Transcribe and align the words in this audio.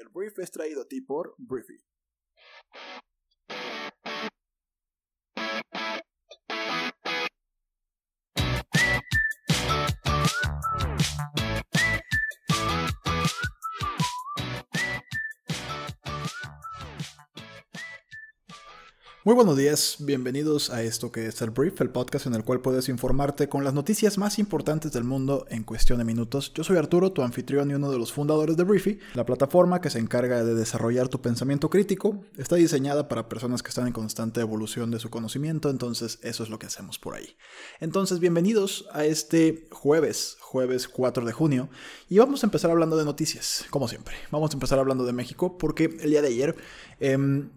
El 0.00 0.08
brief 0.08 0.38
es 0.38 0.50
traído 0.50 0.80
a 0.80 0.88
ti 0.88 1.02
por 1.02 1.34
Briefy. 1.36 1.78
Muy 19.30 19.36
buenos 19.36 19.56
días, 19.56 19.94
bienvenidos 20.00 20.70
a 20.70 20.82
esto 20.82 21.12
que 21.12 21.28
es 21.28 21.40
el 21.40 21.50
Brief, 21.50 21.80
el 21.80 21.90
podcast 21.90 22.26
en 22.26 22.34
el 22.34 22.42
cual 22.42 22.60
puedes 22.60 22.88
informarte 22.88 23.48
con 23.48 23.62
las 23.62 23.74
noticias 23.74 24.18
más 24.18 24.40
importantes 24.40 24.90
del 24.90 25.04
mundo 25.04 25.46
en 25.50 25.62
cuestión 25.62 25.98
de 25.98 26.04
minutos. 26.04 26.52
Yo 26.52 26.64
soy 26.64 26.78
Arturo, 26.78 27.12
tu 27.12 27.22
anfitrión 27.22 27.70
y 27.70 27.74
uno 27.74 27.92
de 27.92 27.98
los 28.00 28.12
fundadores 28.12 28.56
de 28.56 28.64
Briefy, 28.64 28.98
la 29.14 29.24
plataforma 29.24 29.80
que 29.80 29.88
se 29.88 30.00
encarga 30.00 30.42
de 30.42 30.56
desarrollar 30.56 31.06
tu 31.06 31.22
pensamiento 31.22 31.70
crítico. 31.70 32.24
Está 32.38 32.56
diseñada 32.56 33.06
para 33.06 33.28
personas 33.28 33.62
que 33.62 33.68
están 33.68 33.86
en 33.86 33.92
constante 33.92 34.40
evolución 34.40 34.90
de 34.90 34.98
su 34.98 35.10
conocimiento, 35.10 35.70
entonces 35.70 36.18
eso 36.22 36.42
es 36.42 36.50
lo 36.50 36.58
que 36.58 36.66
hacemos 36.66 36.98
por 36.98 37.14
ahí. 37.14 37.36
Entonces, 37.78 38.18
bienvenidos 38.18 38.88
a 38.92 39.04
este 39.04 39.68
jueves, 39.70 40.38
jueves 40.40 40.88
4 40.88 41.24
de 41.24 41.32
junio, 41.32 41.68
y 42.08 42.18
vamos 42.18 42.42
a 42.42 42.48
empezar 42.48 42.72
hablando 42.72 42.96
de 42.96 43.04
noticias, 43.04 43.64
como 43.70 43.86
siempre. 43.86 44.16
Vamos 44.32 44.50
a 44.50 44.54
empezar 44.54 44.80
hablando 44.80 45.04
de 45.04 45.12
México 45.12 45.56
porque 45.56 45.84
el 46.00 46.10
día 46.10 46.20
de 46.20 46.28
ayer... 46.28 46.56
Eh, 46.98 47.48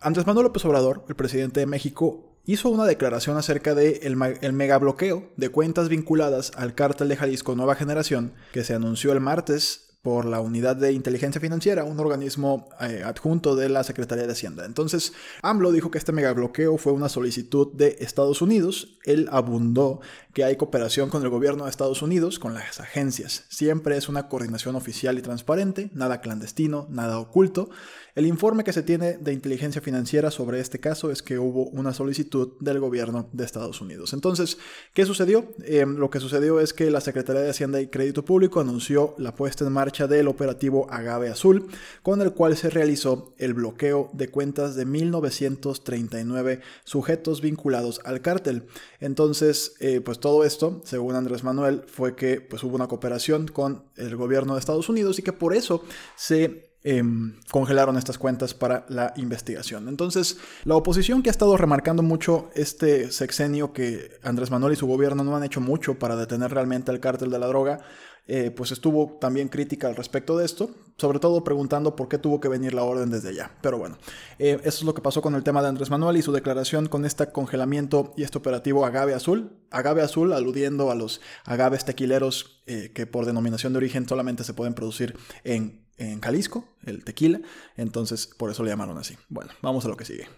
Andrés 0.00 0.26
Manuel 0.26 0.44
López 0.44 0.64
Obrador, 0.64 1.04
el 1.08 1.16
presidente 1.16 1.60
de 1.60 1.66
México, 1.66 2.36
hizo 2.44 2.68
una 2.68 2.84
declaración 2.84 3.36
acerca 3.36 3.74
del 3.74 4.00
de 4.00 4.38
el 4.42 4.52
megabloqueo 4.52 5.30
de 5.36 5.48
cuentas 5.48 5.88
vinculadas 5.88 6.52
al 6.56 6.74
cártel 6.74 7.08
de 7.08 7.16
Jalisco 7.16 7.54
Nueva 7.56 7.74
Generación 7.74 8.34
que 8.52 8.62
se 8.62 8.74
anunció 8.74 9.12
el 9.12 9.20
martes 9.20 9.85
por 10.06 10.24
la 10.24 10.38
Unidad 10.38 10.76
de 10.76 10.92
Inteligencia 10.92 11.40
Financiera, 11.40 11.82
un 11.82 11.98
organismo 11.98 12.68
eh, 12.80 13.02
adjunto 13.04 13.56
de 13.56 13.68
la 13.68 13.82
Secretaría 13.82 14.24
de 14.24 14.34
Hacienda. 14.34 14.64
Entonces, 14.64 15.12
AMLO 15.42 15.72
dijo 15.72 15.90
que 15.90 15.98
este 15.98 16.12
megabloqueo 16.12 16.78
fue 16.78 16.92
una 16.92 17.08
solicitud 17.08 17.72
de 17.72 17.96
Estados 17.98 18.40
Unidos. 18.40 18.98
Él 19.02 19.28
abundó 19.32 20.00
que 20.32 20.44
hay 20.44 20.54
cooperación 20.54 21.10
con 21.10 21.24
el 21.24 21.28
gobierno 21.28 21.64
de 21.64 21.70
Estados 21.70 22.02
Unidos, 22.02 22.38
con 22.38 22.54
las 22.54 22.78
agencias. 22.78 23.46
Siempre 23.48 23.96
es 23.96 24.08
una 24.08 24.28
coordinación 24.28 24.76
oficial 24.76 25.18
y 25.18 25.22
transparente, 25.22 25.90
nada 25.92 26.20
clandestino, 26.20 26.86
nada 26.88 27.18
oculto. 27.18 27.70
El 28.14 28.26
informe 28.26 28.64
que 28.64 28.72
se 28.72 28.82
tiene 28.82 29.18
de 29.18 29.32
inteligencia 29.32 29.82
financiera 29.82 30.30
sobre 30.30 30.60
este 30.60 30.78
caso 30.78 31.10
es 31.10 31.22
que 31.22 31.38
hubo 31.38 31.64
una 31.66 31.92
solicitud 31.92 32.52
del 32.60 32.80
gobierno 32.80 33.28
de 33.32 33.44
Estados 33.44 33.80
Unidos. 33.80 34.14
Entonces, 34.14 34.56
¿qué 34.94 35.04
sucedió? 35.04 35.52
Em, 35.64 35.96
lo 35.96 36.08
que 36.10 36.20
sucedió 36.20 36.60
es 36.60 36.72
que 36.72 36.90
la 36.90 37.02
Secretaría 37.02 37.42
de 37.42 37.50
Hacienda 37.50 37.80
y 37.80 37.88
Crédito 37.88 38.24
Público 38.24 38.60
anunció 38.60 39.14
la 39.18 39.34
puesta 39.34 39.66
en 39.66 39.72
marcha 39.72 39.95
del 40.06 40.28
operativo 40.28 40.86
Agave 40.90 41.30
Azul, 41.30 41.68
con 42.02 42.20
el 42.20 42.34
cual 42.34 42.58
se 42.58 42.68
realizó 42.68 43.32
el 43.38 43.54
bloqueo 43.54 44.10
de 44.12 44.28
cuentas 44.28 44.76
de 44.76 44.84
1939 44.84 46.60
sujetos 46.84 47.40
vinculados 47.40 48.02
al 48.04 48.20
cártel. 48.20 48.66
Entonces, 49.00 49.74
eh, 49.80 50.02
pues 50.02 50.20
todo 50.20 50.44
esto, 50.44 50.82
según 50.84 51.14
Andrés 51.14 51.42
Manuel, 51.42 51.84
fue 51.86 52.14
que 52.14 52.42
pues 52.42 52.62
hubo 52.62 52.76
una 52.76 52.88
cooperación 52.88 53.48
con 53.48 53.84
el 53.96 54.14
gobierno 54.16 54.52
de 54.52 54.60
Estados 54.60 54.90
Unidos 54.90 55.18
y 55.18 55.22
que 55.22 55.32
por 55.32 55.54
eso 55.54 55.82
se 56.16 56.66
Em, 56.88 57.34
congelaron 57.50 57.96
estas 57.96 58.16
cuentas 58.16 58.54
para 58.54 58.86
la 58.88 59.12
investigación. 59.16 59.88
Entonces, 59.88 60.38
la 60.62 60.76
oposición 60.76 61.20
que 61.20 61.30
ha 61.30 61.32
estado 61.32 61.56
remarcando 61.56 62.04
mucho 62.04 62.48
este 62.54 63.10
sexenio 63.10 63.72
que 63.72 64.20
Andrés 64.22 64.52
Manuel 64.52 64.74
y 64.74 64.76
su 64.76 64.86
gobierno 64.86 65.24
no 65.24 65.36
han 65.36 65.42
hecho 65.42 65.60
mucho 65.60 65.98
para 65.98 66.14
detener 66.14 66.52
realmente 66.52 66.92
el 66.92 67.00
cártel 67.00 67.32
de 67.32 67.40
la 67.40 67.48
droga, 67.48 67.80
eh, 68.28 68.50
pues 68.50 68.72
estuvo 68.72 69.18
también 69.20 69.48
crítica 69.48 69.86
al 69.86 69.96
respecto 69.96 70.36
de 70.36 70.44
esto, 70.44 70.70
sobre 70.96 71.18
todo 71.18 71.44
preguntando 71.44 71.94
por 71.94 72.08
qué 72.08 72.18
tuvo 72.18 72.40
que 72.40 72.48
venir 72.48 72.74
la 72.74 72.82
orden 72.82 73.10
desde 73.10 73.28
allá. 73.28 73.52
Pero 73.60 73.78
bueno, 73.78 73.98
eh, 74.38 74.58
eso 74.62 74.78
es 74.78 74.82
lo 74.82 74.94
que 74.94 75.02
pasó 75.02 75.22
con 75.22 75.34
el 75.34 75.44
tema 75.44 75.62
de 75.62 75.68
Andrés 75.68 75.90
Manuel 75.90 76.16
y 76.16 76.22
su 76.22 76.32
declaración 76.32 76.86
con 76.86 77.04
este 77.04 77.30
congelamiento 77.30 78.12
y 78.16 78.24
este 78.24 78.38
operativo 78.38 78.84
Agave 78.84 79.14
Azul. 79.14 79.52
Agave 79.70 80.02
Azul 80.02 80.32
aludiendo 80.32 80.90
a 80.90 80.94
los 80.94 81.20
agaves 81.44 81.84
tequileros 81.84 82.62
eh, 82.66 82.90
que 82.94 83.06
por 83.06 83.26
denominación 83.26 83.72
de 83.72 83.78
origen 83.78 84.08
solamente 84.08 84.44
se 84.44 84.54
pueden 84.54 84.74
producir 84.74 85.16
en 85.44 85.86
en 85.98 86.20
Jalisco, 86.20 86.68
el 86.84 87.04
tequila, 87.04 87.40
entonces 87.76 88.26
por 88.26 88.50
eso 88.50 88.62
le 88.62 88.70
llamaron 88.70 88.98
así. 88.98 89.16
Bueno, 89.28 89.52
vamos 89.62 89.84
a 89.84 89.88
lo 89.88 89.96
que 89.96 90.04
sigue. 90.04 90.28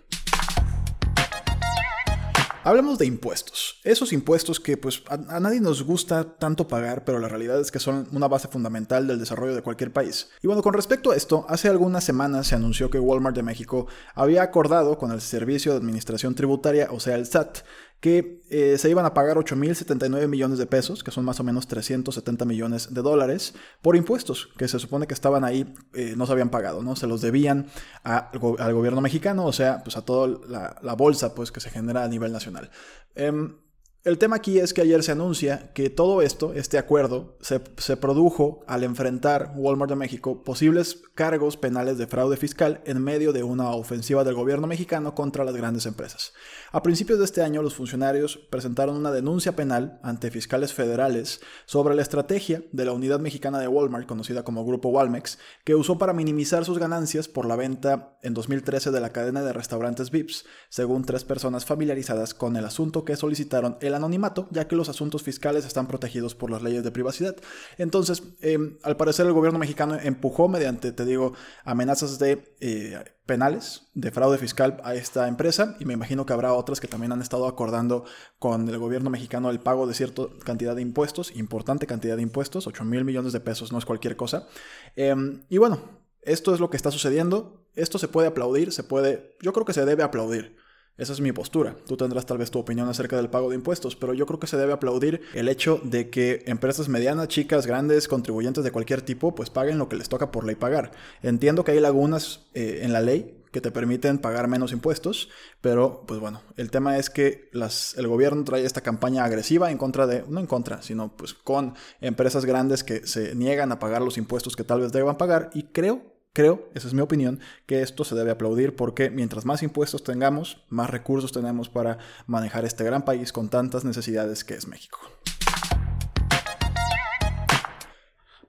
Hablemos 2.64 2.98
de 2.98 3.06
impuestos. 3.06 3.80
Esos 3.84 4.12
impuestos 4.12 4.58
que 4.58 4.76
pues 4.76 5.02
a, 5.08 5.40
nadie 5.40 5.60
nos 5.60 5.82
gusta 5.84 6.24
tanto 6.38 6.66
pagar, 6.66 7.04
pero 7.04 7.18
la 7.18 7.28
realidad 7.28 7.60
es 7.60 7.70
que 7.70 7.78
son 7.78 8.08
una 8.12 8.28
base 8.28 8.48
fundamental 8.48 9.06
del 9.06 9.18
desarrollo 9.18 9.54
de 9.54 9.62
cualquier 9.62 9.92
país. 9.92 10.30
Y 10.42 10.48
bueno, 10.48 10.62
con 10.62 10.74
respecto 10.74 11.12
a 11.12 11.16
esto, 11.16 11.46
hace 11.48 11.68
algunas 11.68 12.04
semanas 12.04 12.48
se 12.48 12.56
anunció 12.56 12.90
que 12.90 12.98
Walmart 12.98 13.36
de 13.36 13.42
México 13.42 13.86
había 14.14 14.42
acordado 14.42 14.98
con 14.98 15.12
el 15.12 15.20
Servicio 15.20 15.72
de 15.72 15.78
Administración 15.78 16.34
Tributaria, 16.34 16.88
o 16.90 17.00
sea, 17.00 17.14
el 17.14 17.26
SAT, 17.26 17.58
que 18.00 18.42
eh, 18.50 18.78
se 18.78 18.88
iban 18.88 19.04
a 19.04 19.12
pagar 19.12 19.36
8.079 19.36 20.28
millones 20.28 20.58
de 20.58 20.66
pesos, 20.66 21.02
que 21.02 21.10
son 21.10 21.24
más 21.24 21.40
o 21.40 21.44
menos 21.44 21.66
370 21.66 22.44
millones 22.44 22.94
de 22.94 23.02
dólares, 23.02 23.54
por 23.82 23.96
impuestos, 23.96 24.48
que 24.56 24.68
se 24.68 24.78
supone 24.78 25.06
que 25.06 25.14
estaban 25.14 25.44
ahí, 25.44 25.74
eh, 25.94 26.14
no 26.16 26.26
se 26.26 26.32
habían 26.32 26.50
pagado, 26.50 26.82
¿no? 26.82 26.94
Se 26.94 27.06
los 27.06 27.20
debían 27.20 27.66
al 28.04 28.74
gobierno 28.74 29.00
mexicano, 29.00 29.44
o 29.44 29.52
sea, 29.52 29.82
pues 29.82 29.96
a 29.96 30.02
toda 30.02 30.38
la, 30.48 30.94
bolsa 30.94 31.34
pues, 31.34 31.50
que 31.50 31.60
se 31.60 31.70
genera 31.70 32.04
a 32.04 32.08
nivel 32.08 32.32
nacional. 32.32 32.70
Em, 33.14 33.56
el 34.04 34.16
tema 34.16 34.36
aquí 34.36 34.58
es 34.60 34.72
que 34.72 34.80
ayer 34.80 35.02
se 35.02 35.12
anuncia 35.12 35.72
que 35.74 35.90
todo 35.90 36.22
esto, 36.22 36.52
este 36.54 36.78
acuerdo, 36.78 37.36
se, 37.40 37.58
produjo 37.96 38.64
al 38.68 38.84
enfrentar 38.84 39.52
Walmart 39.56 39.90
de 39.90 39.96
México 39.96 40.44
posibles 40.44 41.02
cargos 41.16 41.56
penales 41.56 41.98
de 41.98 42.06
fraude 42.06 42.36
fiscal 42.36 42.80
en 42.84 43.02
medio 43.02 43.32
de 43.32 43.42
una 43.42 43.70
ofensiva 43.72 44.22
del 44.22 44.36
gobierno 44.36 44.68
mexicano 44.68 45.16
contra 45.16 45.44
las 45.44 45.56
grandes 45.56 45.84
empresas. 45.84 46.32
A 46.70 46.82
principios 46.82 47.18
de 47.18 47.24
este 47.24 47.42
año, 47.42 47.60
los 47.60 47.74
funcionarios 47.74 48.36
presentaron 48.50 48.96
una 48.96 49.10
denuncia 49.10 49.56
penal 49.56 49.98
ante 50.04 50.30
fiscales 50.30 50.72
federales 50.72 51.40
sobre 51.66 51.96
la 51.96 52.02
estrategia 52.02 52.62
de 52.70 52.84
la 52.84 52.92
unidad 52.92 53.18
mexicana 53.18 53.58
de 53.58 53.66
Walmart, 53.66 54.06
conocida 54.06 54.44
como 54.44 54.64
Grupo 54.64 54.90
Walmex, 54.90 55.38
que 55.64 55.74
usó 55.74 55.98
para 55.98 56.12
minimizar 56.12 56.64
sus 56.64 56.78
ganancias 56.78 57.26
por 57.26 57.46
la 57.46 57.56
venta 57.56 58.16
en 58.22 58.32
2013 58.32 58.92
de 58.92 59.00
la 59.00 59.10
cadena 59.10 59.42
de 59.42 59.52
restaurantes 59.52 60.12
VIPS, 60.12 60.44
según 60.68 61.04
tres 61.04 61.24
personas 61.24 61.64
familiarizadas 61.64 62.32
con 62.32 62.56
el 62.56 62.64
asunto 62.64 63.04
que 63.04 63.16
solicitaron 63.16 63.76
el 63.80 63.87
anonimato, 63.94 64.48
ya 64.50 64.68
que 64.68 64.76
los 64.76 64.88
asuntos 64.88 65.22
fiscales 65.22 65.64
están 65.64 65.86
protegidos 65.86 66.34
por 66.34 66.50
las 66.50 66.62
leyes 66.62 66.84
de 66.84 66.90
privacidad. 66.90 67.36
Entonces, 67.76 68.22
em, 68.40 68.78
al 68.82 68.96
parecer 68.96 69.26
el 69.26 69.32
gobierno 69.32 69.58
mexicano 69.58 69.96
empujó 70.00 70.48
mediante, 70.48 70.92
te 70.92 71.04
digo, 71.04 71.34
amenazas 71.64 72.18
de 72.18 72.54
eh, 72.60 73.02
penales 73.26 73.82
de 73.94 74.10
fraude 74.10 74.38
fiscal 74.38 74.80
a 74.84 74.94
esta 74.94 75.28
empresa 75.28 75.76
y 75.78 75.84
me 75.84 75.92
imagino 75.92 76.24
que 76.24 76.32
habrá 76.32 76.54
otras 76.54 76.80
que 76.80 76.88
también 76.88 77.12
han 77.12 77.20
estado 77.20 77.46
acordando 77.46 78.04
con 78.38 78.68
el 78.68 78.78
gobierno 78.78 79.10
mexicano 79.10 79.50
el 79.50 79.60
pago 79.60 79.86
de 79.86 79.94
cierta 79.94 80.22
cantidad 80.44 80.74
de 80.74 80.82
impuestos, 80.82 81.36
importante 81.36 81.86
cantidad 81.86 82.16
de 82.16 82.22
impuestos, 82.22 82.66
8 82.66 82.84
mil 82.84 83.04
millones 83.04 83.32
de 83.32 83.40
pesos, 83.40 83.72
no 83.72 83.78
es 83.78 83.84
cualquier 83.84 84.16
cosa. 84.16 84.48
Em, 84.96 85.42
y 85.48 85.58
bueno, 85.58 85.80
esto 86.22 86.54
es 86.54 86.60
lo 86.60 86.70
que 86.70 86.76
está 86.76 86.90
sucediendo, 86.90 87.66
esto 87.74 87.98
se 87.98 88.08
puede 88.08 88.28
aplaudir, 88.28 88.72
se 88.72 88.82
puede, 88.82 89.36
yo 89.40 89.52
creo 89.52 89.64
que 89.64 89.72
se 89.72 89.84
debe 89.84 90.02
aplaudir. 90.02 90.56
Esa 90.98 91.12
es 91.12 91.20
mi 91.20 91.30
postura. 91.30 91.76
Tú 91.86 91.96
tendrás 91.96 92.26
tal 92.26 92.38
vez 92.38 92.50
tu 92.50 92.58
opinión 92.58 92.88
acerca 92.88 93.16
del 93.16 93.30
pago 93.30 93.50
de 93.50 93.54
impuestos, 93.54 93.94
pero 93.94 94.14
yo 94.14 94.26
creo 94.26 94.40
que 94.40 94.48
se 94.48 94.56
debe 94.56 94.72
aplaudir 94.72 95.22
el 95.32 95.48
hecho 95.48 95.80
de 95.84 96.10
que 96.10 96.42
empresas 96.46 96.88
medianas, 96.88 97.28
chicas, 97.28 97.66
grandes, 97.66 98.08
contribuyentes 98.08 98.64
de 98.64 98.72
cualquier 98.72 99.02
tipo, 99.02 99.32
pues 99.32 99.48
paguen 99.48 99.78
lo 99.78 99.88
que 99.88 99.94
les 99.94 100.08
toca 100.08 100.32
por 100.32 100.44
ley 100.44 100.56
pagar. 100.56 100.90
Entiendo 101.22 101.62
que 101.62 101.70
hay 101.70 101.78
lagunas 101.78 102.40
eh, 102.54 102.80
en 102.82 102.92
la 102.92 103.00
ley 103.00 103.36
que 103.52 103.60
te 103.60 103.70
permiten 103.70 104.18
pagar 104.18 104.48
menos 104.48 104.72
impuestos, 104.72 105.28
pero 105.60 106.04
pues 106.06 106.20
bueno, 106.20 106.42
el 106.56 106.70
tema 106.70 106.98
es 106.98 107.10
que 107.10 107.48
el 107.96 108.06
gobierno 108.08 108.44
trae 108.44 108.64
esta 108.64 108.80
campaña 108.80 109.24
agresiva 109.24 109.70
en 109.70 109.78
contra 109.78 110.06
de, 110.06 110.24
no 110.28 110.40
en 110.40 110.46
contra, 110.46 110.82
sino 110.82 111.16
pues 111.16 111.32
con 111.32 111.74
empresas 112.00 112.44
grandes 112.44 112.84
que 112.84 113.06
se 113.06 113.34
niegan 113.36 113.72
a 113.72 113.78
pagar 113.78 114.02
los 114.02 114.18
impuestos 114.18 114.56
que 114.56 114.64
tal 114.64 114.80
vez 114.80 114.92
deban 114.92 115.16
pagar 115.16 115.50
y 115.54 115.62
creo 115.64 116.17
Creo, 116.32 116.68
esa 116.74 116.86
es 116.86 116.94
mi 116.94 117.00
opinión, 117.00 117.40
que 117.66 117.82
esto 117.82 118.04
se 118.04 118.14
debe 118.14 118.30
aplaudir 118.30 118.76
porque 118.76 119.10
mientras 119.10 119.44
más 119.44 119.62
impuestos 119.62 120.04
tengamos, 120.04 120.64
más 120.68 120.90
recursos 120.90 121.32
tenemos 121.32 121.68
para 121.68 121.98
manejar 122.26 122.64
este 122.64 122.84
gran 122.84 123.04
país 123.04 123.32
con 123.32 123.48
tantas 123.48 123.84
necesidades 123.84 124.44
que 124.44 124.54
es 124.54 124.68
México. 124.68 124.98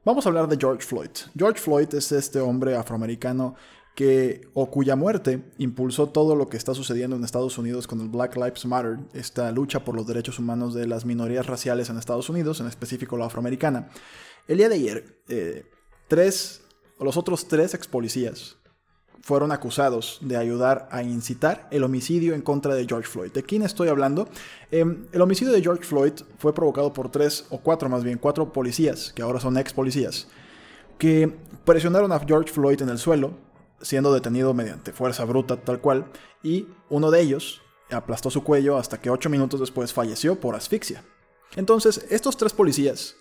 Vamos 0.06 0.26
a 0.26 0.30
hablar 0.30 0.48
de 0.48 0.58
George 0.58 0.86
Floyd. 0.86 1.10
George 1.38 1.60
Floyd 1.60 1.94
es 1.94 2.12
este 2.12 2.40
hombre 2.40 2.76
afroamericano 2.76 3.56
que 3.96 4.48
o 4.54 4.72
cuya 4.72 4.96
muerte 4.96 5.44
impulsó 5.58 6.08
todo 6.08 6.36
lo 6.36 6.48
que 6.48 6.58
está 6.58 6.74
sucediendo 6.74 7.18
en 7.18 7.24
Estados 7.24 7.58
Unidos 7.58 7.86
con 7.86 8.00
el 8.00 8.08
Black 8.08 8.38
Lives 8.38 8.66
Matter, 8.66 9.00
esta 9.14 9.52
lucha 9.52 9.84
por 9.84 9.96
los 9.96 10.08
derechos 10.08 10.40
humanos 10.40 10.74
de 10.74 10.88
las 10.88 11.04
minorías 11.04 11.48
raciales 11.48 11.90
en 11.90 11.98
Estados 11.98 12.30
Unidos, 12.30 12.62
en 12.62 12.68
específico 12.68 13.18
la 13.18 13.26
afroamericana. 13.26 13.90
El 14.48 14.60
día 14.60 14.70
de 14.70 14.76
ayer, 14.76 15.22
eh, 15.28 15.66
tres 16.08 16.62
los 17.06 17.18
otros 17.18 17.48
tres 17.48 17.74
ex 17.74 17.88
policías 17.88 18.58
fueron 19.22 19.52
acusados 19.52 20.18
de 20.22 20.38
ayudar 20.38 20.88
a 20.92 21.04
incitar 21.04 21.68
el 21.72 21.84
homicidio 21.84 22.34
en 22.34 22.42
contra 22.42 22.74
de 22.74 22.86
George 22.88 23.08
Floyd. 23.08 23.32
¿De 23.32 23.44
quién 23.44 23.62
estoy 23.64 23.90
hablando? 23.90 24.28
Em, 24.72 25.08
el 25.12 25.22
homicidio 25.22 25.54
de 25.54 25.62
George 25.62 25.84
Floyd 25.84 26.14
fue 26.38 26.54
provocado 26.54 26.94
por 26.94 27.12
tres, 27.12 27.46
o 27.50 27.60
cuatro 27.60 27.90
más 27.90 28.04
bien, 28.04 28.18
cuatro 28.18 28.52
policías, 28.52 29.12
que 29.14 29.22
ahora 29.22 29.40
son 29.40 29.58
ex 29.58 29.74
policías, 29.74 30.28
que 30.98 31.34
presionaron 31.66 32.12
a 32.12 32.20
George 32.20 32.52
Floyd 32.52 32.82
en 32.82 32.90
el 32.90 32.98
suelo, 32.98 33.34
siendo 33.82 34.14
detenido 34.14 34.54
mediante 34.54 34.94
fuerza 34.94 35.26
bruta 35.26 35.58
tal 35.58 35.80
cual, 35.80 36.06
y 36.44 36.68
uno 36.90 37.12
de 37.12 37.22
ellos 37.22 37.62
aplastó 37.92 38.30
su 38.30 38.44
cuello 38.44 38.78
hasta 38.78 39.00
que 39.00 39.10
ocho 39.10 39.30
minutos 39.30 39.60
después 39.60 39.94
falleció 39.94 40.40
por 40.40 40.56
asfixia. 40.56 41.04
Entonces, 41.56 42.06
estos 42.10 42.38
tres 42.38 42.54
policías 42.54 43.16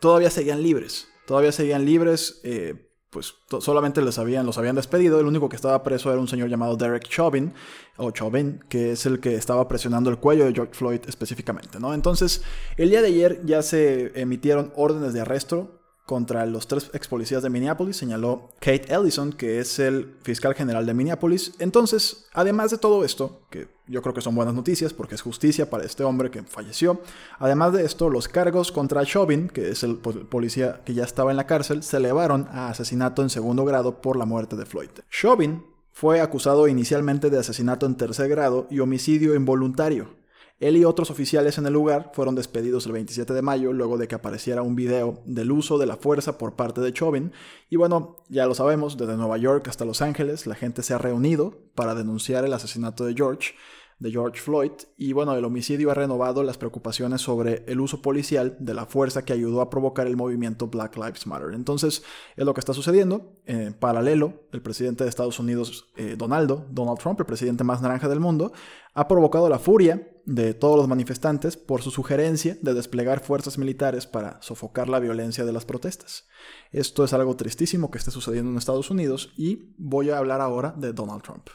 todavía 0.00 0.30
seguían 0.30 0.62
libres, 0.62 1.08
todavía 1.26 1.52
seguían 1.52 1.84
libres, 1.84 2.40
eh, 2.44 2.90
pues 3.14 3.36
solamente 3.60 4.02
habían, 4.18 4.44
los 4.44 4.58
habían 4.58 4.74
despedido, 4.74 5.20
el 5.20 5.26
único 5.26 5.48
que 5.48 5.54
estaba 5.54 5.84
preso 5.84 6.10
era 6.10 6.20
un 6.20 6.26
señor 6.26 6.48
llamado 6.48 6.76
Derek 6.76 7.08
Chauvin, 7.08 7.54
o 7.96 8.10
Chauvin, 8.10 8.58
que 8.68 8.90
es 8.90 9.06
el 9.06 9.20
que 9.20 9.36
estaba 9.36 9.68
presionando 9.68 10.10
el 10.10 10.18
cuello 10.18 10.46
de 10.46 10.52
George 10.52 10.74
Floyd 10.74 11.00
específicamente, 11.06 11.78
¿no? 11.78 11.94
Entonces, 11.94 12.42
el 12.76 12.90
día 12.90 13.02
de 13.02 13.06
ayer 13.06 13.40
ya 13.44 13.62
se 13.62 14.20
emitieron 14.20 14.72
órdenes 14.74 15.12
de 15.12 15.20
arresto 15.20 15.83
contra 16.06 16.44
los 16.44 16.68
tres 16.68 16.90
ex 16.92 17.08
policías 17.08 17.42
de 17.42 17.50
Minneapolis, 17.50 17.96
señaló 17.96 18.50
Kate 18.60 18.92
Ellison, 18.92 19.32
que 19.32 19.58
es 19.58 19.78
el 19.78 20.16
fiscal 20.22 20.54
general 20.54 20.84
de 20.84 20.94
Minneapolis. 20.94 21.54
Entonces, 21.58 22.26
además 22.34 22.70
de 22.70 22.78
todo 22.78 23.04
esto, 23.04 23.40
que 23.50 23.68
yo 23.86 24.02
creo 24.02 24.14
que 24.14 24.20
son 24.20 24.34
buenas 24.34 24.54
noticias 24.54 24.92
porque 24.92 25.14
es 25.14 25.22
justicia 25.22 25.70
para 25.70 25.84
este 25.84 26.04
hombre 26.04 26.30
que 26.30 26.42
falleció, 26.42 27.00
además 27.38 27.72
de 27.72 27.84
esto, 27.84 28.10
los 28.10 28.28
cargos 28.28 28.70
contra 28.70 29.04
Chauvin, 29.04 29.48
que 29.48 29.70
es 29.70 29.82
el 29.82 29.96
policía 29.96 30.82
que 30.84 30.94
ya 30.94 31.04
estaba 31.04 31.30
en 31.30 31.36
la 31.38 31.46
cárcel, 31.46 31.82
se 31.82 31.96
elevaron 31.96 32.48
a 32.50 32.68
asesinato 32.68 33.22
en 33.22 33.30
segundo 33.30 33.64
grado 33.64 34.02
por 34.02 34.16
la 34.16 34.26
muerte 34.26 34.56
de 34.56 34.66
Floyd. 34.66 34.90
Chauvin 35.10 35.64
fue 35.90 36.20
acusado 36.20 36.68
inicialmente 36.68 37.30
de 37.30 37.38
asesinato 37.38 37.86
en 37.86 37.96
tercer 37.96 38.28
grado 38.28 38.66
y 38.68 38.80
homicidio 38.80 39.34
involuntario. 39.34 40.23
Él 40.60 40.76
y 40.76 40.84
otros 40.84 41.10
oficiales 41.10 41.58
en 41.58 41.66
el 41.66 41.72
lugar 41.72 42.12
fueron 42.14 42.36
despedidos 42.36 42.86
el 42.86 42.92
27 42.92 43.34
de 43.34 43.42
mayo 43.42 43.72
luego 43.72 43.98
de 43.98 44.06
que 44.06 44.14
apareciera 44.14 44.62
un 44.62 44.76
video 44.76 45.20
del 45.26 45.50
uso 45.50 45.78
de 45.78 45.86
la 45.86 45.96
fuerza 45.96 46.38
por 46.38 46.54
parte 46.54 46.80
de 46.80 46.92
Chauvin. 46.92 47.32
Y 47.70 47.76
bueno, 47.76 48.16
ya 48.28 48.46
lo 48.46 48.54
sabemos, 48.54 48.96
desde 48.96 49.16
Nueva 49.16 49.36
York 49.36 49.66
hasta 49.68 49.84
Los 49.84 50.00
Ángeles 50.00 50.46
la 50.46 50.54
gente 50.54 50.82
se 50.82 50.94
ha 50.94 50.98
reunido 50.98 51.58
para 51.74 51.94
denunciar 51.94 52.44
el 52.44 52.52
asesinato 52.52 53.04
de 53.04 53.14
George 53.14 53.54
de 53.98 54.10
George 54.10 54.40
Floyd 54.40 54.72
y 54.96 55.12
bueno, 55.12 55.34
el 55.34 55.44
homicidio 55.44 55.90
ha 55.90 55.94
renovado 55.94 56.42
las 56.42 56.58
preocupaciones 56.58 57.20
sobre 57.20 57.64
el 57.66 57.80
uso 57.80 58.02
policial 58.02 58.56
de 58.60 58.74
la 58.74 58.86
fuerza 58.86 59.24
que 59.24 59.32
ayudó 59.32 59.60
a 59.60 59.70
provocar 59.70 60.06
el 60.06 60.16
movimiento 60.16 60.66
Black 60.66 60.96
Lives 60.96 61.26
Matter. 61.26 61.54
Entonces, 61.54 62.02
es 62.36 62.44
lo 62.44 62.54
que 62.54 62.60
está 62.60 62.74
sucediendo. 62.74 63.32
En 63.46 63.74
paralelo, 63.74 64.44
el 64.52 64.62
presidente 64.62 65.04
de 65.04 65.10
Estados 65.10 65.38
Unidos, 65.38 65.92
eh, 65.96 66.16
Donaldo, 66.16 66.66
Donald 66.70 66.98
Trump, 66.98 67.20
el 67.20 67.26
presidente 67.26 67.64
más 67.64 67.82
naranja 67.82 68.08
del 68.08 68.20
mundo, 68.20 68.52
ha 68.94 69.08
provocado 69.08 69.48
la 69.48 69.58
furia 69.58 70.08
de 70.26 70.54
todos 70.54 70.76
los 70.76 70.88
manifestantes 70.88 71.56
por 71.56 71.82
su 71.82 71.90
sugerencia 71.90 72.56
de 72.62 72.74
desplegar 72.74 73.20
fuerzas 73.20 73.58
militares 73.58 74.06
para 74.06 74.40
sofocar 74.40 74.88
la 74.88 75.00
violencia 75.00 75.44
de 75.44 75.52
las 75.52 75.64
protestas. 75.64 76.26
Esto 76.72 77.04
es 77.04 77.12
algo 77.12 77.36
tristísimo 77.36 77.90
que 77.90 77.98
esté 77.98 78.10
sucediendo 78.10 78.50
en 78.50 78.56
Estados 78.56 78.90
Unidos 78.90 79.32
y 79.36 79.74
voy 79.76 80.10
a 80.10 80.18
hablar 80.18 80.40
ahora 80.40 80.74
de 80.76 80.92
Donald 80.92 81.22
Trump. 81.22 81.48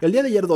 El 0.00 0.12
día 0.12 0.22
de 0.22 0.28
ayer 0.28 0.46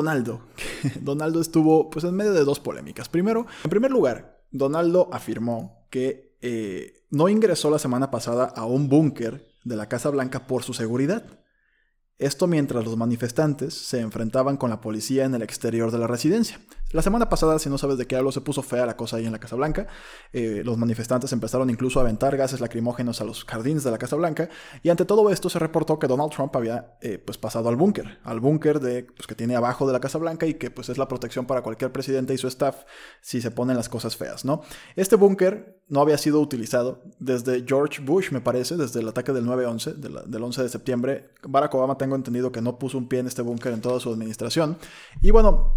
Donaldo, 1.00 1.40
estuvo 1.40 1.90
pues 1.90 2.04
en 2.04 2.14
medio 2.14 2.32
de 2.32 2.44
dos 2.44 2.60
polémicas. 2.60 3.08
Primero, 3.08 3.46
en 3.64 3.70
primer 3.70 3.90
lugar, 3.90 4.44
Donaldo 4.50 5.08
afirmó 5.12 5.86
que 5.90 6.36
eh, 6.40 7.04
no 7.10 7.28
ingresó 7.28 7.70
la 7.70 7.78
semana 7.78 8.10
pasada 8.10 8.44
a 8.44 8.64
un 8.64 8.88
búnker 8.88 9.46
de 9.64 9.76
la 9.76 9.88
Casa 9.88 10.10
Blanca 10.10 10.46
por 10.46 10.62
su 10.62 10.74
seguridad. 10.74 11.24
Esto 12.18 12.46
mientras 12.46 12.84
los 12.84 12.96
manifestantes 12.96 13.74
se 13.74 14.00
enfrentaban 14.00 14.56
con 14.56 14.70
la 14.70 14.80
policía 14.80 15.24
en 15.24 15.34
el 15.34 15.42
exterior 15.42 15.90
de 15.90 15.98
la 15.98 16.06
residencia. 16.06 16.60
La 16.92 17.00
semana 17.00 17.30
pasada, 17.30 17.58
si 17.58 17.70
no 17.70 17.78
sabes 17.78 17.96
de 17.96 18.06
qué 18.06 18.16
hablo, 18.16 18.32
se 18.32 18.42
puso 18.42 18.62
fea 18.62 18.84
la 18.84 18.96
cosa 18.98 19.16
ahí 19.16 19.24
en 19.24 19.32
la 19.32 19.38
Casa 19.38 19.56
Blanca. 19.56 19.86
Eh, 20.32 20.60
los 20.62 20.76
manifestantes 20.76 21.32
empezaron 21.32 21.70
incluso 21.70 21.98
a 21.98 22.02
aventar 22.02 22.36
gases 22.36 22.60
lacrimógenos 22.60 23.22
a 23.22 23.24
los 23.24 23.44
jardines 23.44 23.82
de 23.82 23.90
la 23.90 23.96
Casa 23.96 24.14
Blanca. 24.16 24.50
Y 24.82 24.90
ante 24.90 25.06
todo 25.06 25.30
esto 25.30 25.48
se 25.48 25.58
reportó 25.58 25.98
que 25.98 26.06
Donald 26.06 26.30
Trump 26.30 26.54
había 26.54 26.98
eh, 27.00 27.18
pues 27.18 27.38
pasado 27.38 27.70
al 27.70 27.76
búnker, 27.76 28.18
al 28.24 28.40
búnker 28.40 28.78
de 28.78 29.04
pues, 29.04 29.26
que 29.26 29.34
tiene 29.34 29.56
abajo 29.56 29.86
de 29.86 29.94
la 29.94 30.00
Casa 30.00 30.18
Blanca 30.18 30.46
y 30.46 30.54
que 30.54 30.70
pues 30.70 30.90
es 30.90 30.98
la 30.98 31.08
protección 31.08 31.46
para 31.46 31.62
cualquier 31.62 31.92
presidente 31.92 32.34
y 32.34 32.38
su 32.38 32.46
staff 32.46 32.84
si 33.22 33.40
se 33.40 33.50
ponen 33.50 33.76
las 33.76 33.88
cosas 33.88 34.14
feas, 34.16 34.44
¿no? 34.44 34.60
Este 34.94 35.16
búnker 35.16 35.80
no 35.88 36.00
había 36.02 36.18
sido 36.18 36.40
utilizado 36.40 37.02
desde 37.18 37.64
George 37.66 38.02
Bush, 38.02 38.32
me 38.32 38.42
parece, 38.42 38.76
desde 38.76 39.00
el 39.00 39.08
ataque 39.08 39.32
del 39.32 39.46
9-11, 39.46 39.94
del 39.94 40.42
11 40.42 40.62
de 40.62 40.68
septiembre. 40.68 41.30
Barack 41.42 41.74
Obama 41.74 41.96
tengo 41.96 42.16
entendido 42.16 42.52
que 42.52 42.60
no 42.60 42.78
puso 42.78 42.98
un 42.98 43.08
pie 43.08 43.20
en 43.20 43.26
este 43.26 43.42
búnker 43.42 43.72
en 43.72 43.80
toda 43.80 43.98
su 43.98 44.10
administración. 44.10 44.76
Y 45.20 45.30
bueno, 45.30 45.74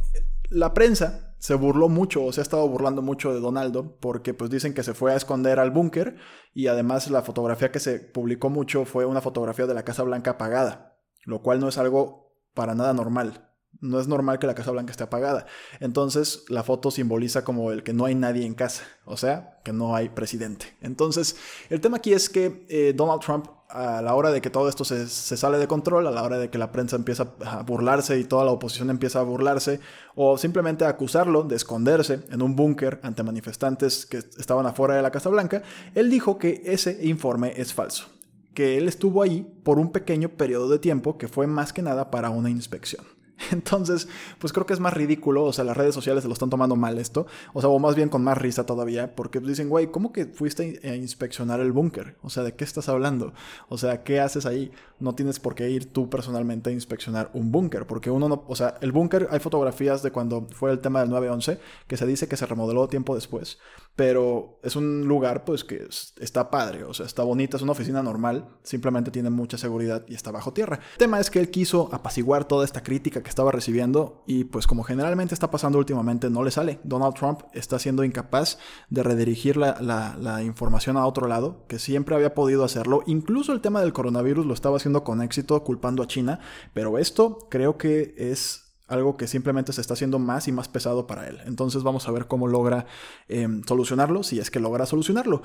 la 0.56 0.74
prensa 0.74 1.36
se 1.38 1.54
burló 1.54 1.90
mucho 1.90 2.24
o 2.24 2.32
se 2.32 2.40
ha 2.40 2.44
estado 2.44 2.68
burlando 2.68 3.02
mucho 3.02 3.34
de 3.34 3.42
Donaldo 3.42 3.98
porque 4.00 4.34
pues 4.34 4.50
dicen 4.50 4.74
que 4.74 4.84
se 4.84 4.94
fue 4.94 5.12
a 5.12 5.18
esconder 5.18 5.60
al 5.60 5.70
búnker 5.70 6.16
y 6.54 6.68
además 6.68 7.10
la 7.12 7.24
fotografía 7.24 7.72
que 7.72 7.82
se 7.82 8.00
publicó 8.00 8.50
mucho 8.50 8.86
fue 8.86 9.06
una 9.06 9.20
fotografía 9.20 9.68
de 9.68 9.74
la 9.74 9.84
Casa 9.84 10.04
Blanca 10.04 10.32
apagada, 10.32 10.98
lo 11.26 11.42
cual 11.42 11.60
no 11.60 11.68
es 11.68 11.78
algo 11.78 12.40
para 12.54 12.74
nada 12.74 12.94
normal. 12.94 13.52
No 13.82 14.00
es 14.00 14.08
normal 14.08 14.40
que 14.40 14.48
la 14.48 14.56
Casa 14.56 14.72
Blanca 14.72 14.92
esté 14.92 15.04
apagada. 15.04 15.46
Entonces 15.82 16.46
la 16.48 16.64
foto 16.64 16.90
simboliza 16.90 17.44
como 17.44 17.74
el 17.74 17.84
que 17.84 17.92
no 17.92 18.06
hay 18.06 18.16
nadie 18.16 18.46
en 18.46 18.56
casa, 18.56 18.84
o 19.04 19.18
sea, 19.18 19.60
que 19.66 19.74
no 19.74 19.94
hay 19.94 20.08
presidente. 20.08 20.78
Entonces 20.82 21.36
el 21.70 21.82
tema 21.82 21.98
aquí 21.98 22.14
es 22.14 22.30
que 22.30 22.66
eh, 22.70 22.94
Donald 22.96 23.20
Trump 23.20 23.48
a 23.70 24.02
la 24.02 24.14
hora 24.14 24.32
de 24.32 24.42
que 24.42 24.50
todo 24.50 24.70
esto 24.70 24.86
se, 24.86 25.08
sale 25.08 25.58
de 25.58 25.68
control, 25.68 26.08
a 26.08 26.12
la 26.12 26.24
hora 26.24 26.38
de 26.38 26.50
que 26.50 26.58
la 26.58 26.72
prensa 26.72 26.96
empieza 26.96 27.28
a 27.46 27.64
burlarse 27.64 28.20
y 28.20 28.24
toda 28.24 28.46
la 28.46 28.52
oposición 28.52 28.90
empieza 28.90 29.20
a 29.20 29.24
burlarse, 29.24 29.80
o 30.16 30.38
simplemente 30.38 30.86
a 30.86 30.90
acusarlo 30.90 31.44
de 31.44 31.56
esconderse 31.56 32.22
en 32.30 32.42
un 32.42 32.56
búnker 32.56 33.00
ante 33.04 33.24
manifestantes 33.24 34.06
que 34.06 34.18
estaban 34.18 34.66
afuera 34.66 34.96
de 34.96 35.02
la 35.02 35.12
Casa 35.12 35.30
Blanca, 35.30 35.64
él 35.94 36.10
dijo 36.10 36.38
que 36.38 36.62
ese 36.66 37.00
informe 37.04 37.54
es 37.56 37.74
falso, 37.74 38.06
que 38.54 38.78
él 38.78 38.88
estuvo 38.88 39.22
ahí 39.22 39.46
por 39.64 39.80
un 39.80 39.92
pequeño 39.92 40.30
periodo 40.30 40.70
de 40.70 40.80
tiempo 40.80 41.18
que 41.18 41.28
fue 41.28 41.48
más 41.48 41.74
que 41.74 41.82
nada 41.82 42.12
para 42.12 42.30
una 42.30 42.50
inspección. 42.50 43.15
Entonces, 43.52 44.08
pues 44.40 44.54
creo 44.54 44.66
que 44.66 44.74
es 44.74 44.80
más 44.80 44.94
ridículo, 44.94 45.44
o 45.44 45.54
sea, 45.54 45.64
las 45.64 45.78
redes 45.78 45.94
sociales 45.94 46.24
se 46.24 46.28
lo 46.28 46.34
están 46.34 46.50
tomando 46.50 46.76
mal 46.76 46.98
esto, 46.98 47.28
o 47.54 47.62
sea, 47.62 47.70
o 47.70 47.80
más 47.80 47.96
bien 47.96 48.10
con 48.10 48.24
más 48.24 48.38
risa 48.38 48.66
todavía, 48.66 49.16
porque 49.16 49.40
dicen, 49.40 49.70
güey, 49.70 49.88
¿cómo 49.88 50.12
que 50.12 50.26
fuiste 50.26 50.80
a 50.84 50.96
inspeccionar 50.96 51.60
el 51.60 51.72
búnker? 51.72 52.16
O 52.22 52.30
sea, 52.30 52.44
¿de 52.44 52.56
qué 52.56 52.64
estás 52.64 52.90
hablando? 52.90 53.34
O 53.70 53.78
sea, 53.78 54.04
¿qué 54.04 54.20
haces 54.20 54.46
ahí? 54.46 54.72
No 55.00 55.16
tienes 55.16 55.40
por 55.40 55.56
qué 55.56 55.70
ir 55.70 55.92
tú 55.92 56.10
personalmente 56.10 56.70
a 56.70 56.74
inspeccionar 56.74 57.32
un 57.34 57.52
búnker, 57.52 57.86
porque 57.86 58.10
uno 58.10 58.30
no, 58.30 58.44
o 58.48 58.56
sea, 58.56 58.76
el 58.82 58.92
búnker, 58.92 59.28
hay 59.32 59.40
fotografías 59.40 60.02
de 60.04 60.12
cuando 60.12 60.48
fue 60.52 60.72
el 60.72 60.80
tema 60.80 61.02
del 61.02 61.10
9-11, 61.10 61.60
que 61.88 61.98
se 61.98 62.06
dice 62.06 62.28
que 62.28 62.38
se 62.38 62.46
remodeló 62.46 62.88
tiempo 62.88 63.16
después, 63.16 63.60
pero 63.96 64.60
es 64.62 64.76
un 64.76 65.08
lugar, 65.08 65.46
pues, 65.46 65.64
que 65.64 65.88
está 66.20 66.50
padre, 66.50 66.84
o 66.84 66.94
sea, 66.94 67.06
está 67.06 67.24
bonita, 67.24 67.58
es 67.58 67.64
una 67.64 67.72
oficina 67.72 68.04
normal, 68.04 68.50
simplemente 68.64 69.12
tiene 69.12 69.30
mucha 69.30 69.58
seguridad 69.58 70.06
y 70.08 70.16
está 70.16 70.32
bajo 70.32 70.54
tierra. 70.54 70.80
El 70.94 70.98
tema 70.98 71.20
es 71.20 71.30
que 71.30 71.40
él 71.40 71.50
quiso 71.50 71.90
apaciguar 71.94 72.46
toda 72.46 72.66
esta 72.66 72.84
crítica 72.84 73.24
que 73.24 73.30
estaba 73.30 73.52
recibiendo 73.52 74.24
y 74.28 74.46
pues 74.46 74.68
como 74.68 74.84
generalmente 74.84 75.34
está 75.34 75.50
pasando 75.50 75.78
últimamente 75.78 76.30
no 76.30 76.44
le 76.44 76.52
sale. 76.52 76.80
Donald 76.84 77.16
Trump 77.16 77.42
está 77.54 77.80
siendo 77.80 78.04
incapaz 78.04 78.58
de 78.90 79.04
redirigir 79.04 79.58
la, 79.58 80.42
información 80.44 80.98
a 80.98 81.06
otro 81.06 81.28
lado, 81.28 81.66
que 81.68 81.80
siempre 81.80 82.16
había 82.16 82.34
podido 82.34 82.64
hacerlo. 82.64 83.04
Incluso 83.06 83.54
el 83.54 83.62
tema 83.62 83.82
del 83.82 83.94
coronavirus 83.94 84.46
lo 84.46 84.54
estaba 84.54 84.78
haciendo 84.78 85.04
con 85.04 85.22
éxito 85.22 85.64
culpando 85.64 86.04
a 86.04 86.08
China, 86.08 86.40
pero 86.74 86.98
esto 86.98 87.48
creo 87.50 87.78
que 87.78 88.14
es 88.18 88.65
algo 88.88 89.18
que 89.18 89.28
simplemente 89.28 89.74
se 89.74 89.82
está 89.82 89.94
haciendo 89.94 90.20
más 90.20 90.48
y 90.48 90.52
más 90.52 90.68
pesado 90.68 91.08
para 91.08 91.28
él. 91.28 91.40
Entonces 91.46 91.84
vamos 91.84 92.08
a 92.08 92.12
ver 92.12 92.28
cómo 92.28 92.48
logra 92.48 92.86
em, 93.28 93.64
solucionarlo, 93.64 94.24
si 94.24 94.40
es 94.40 94.52
que 94.52 94.60
logra 94.60 94.86
solucionarlo. 94.86 95.42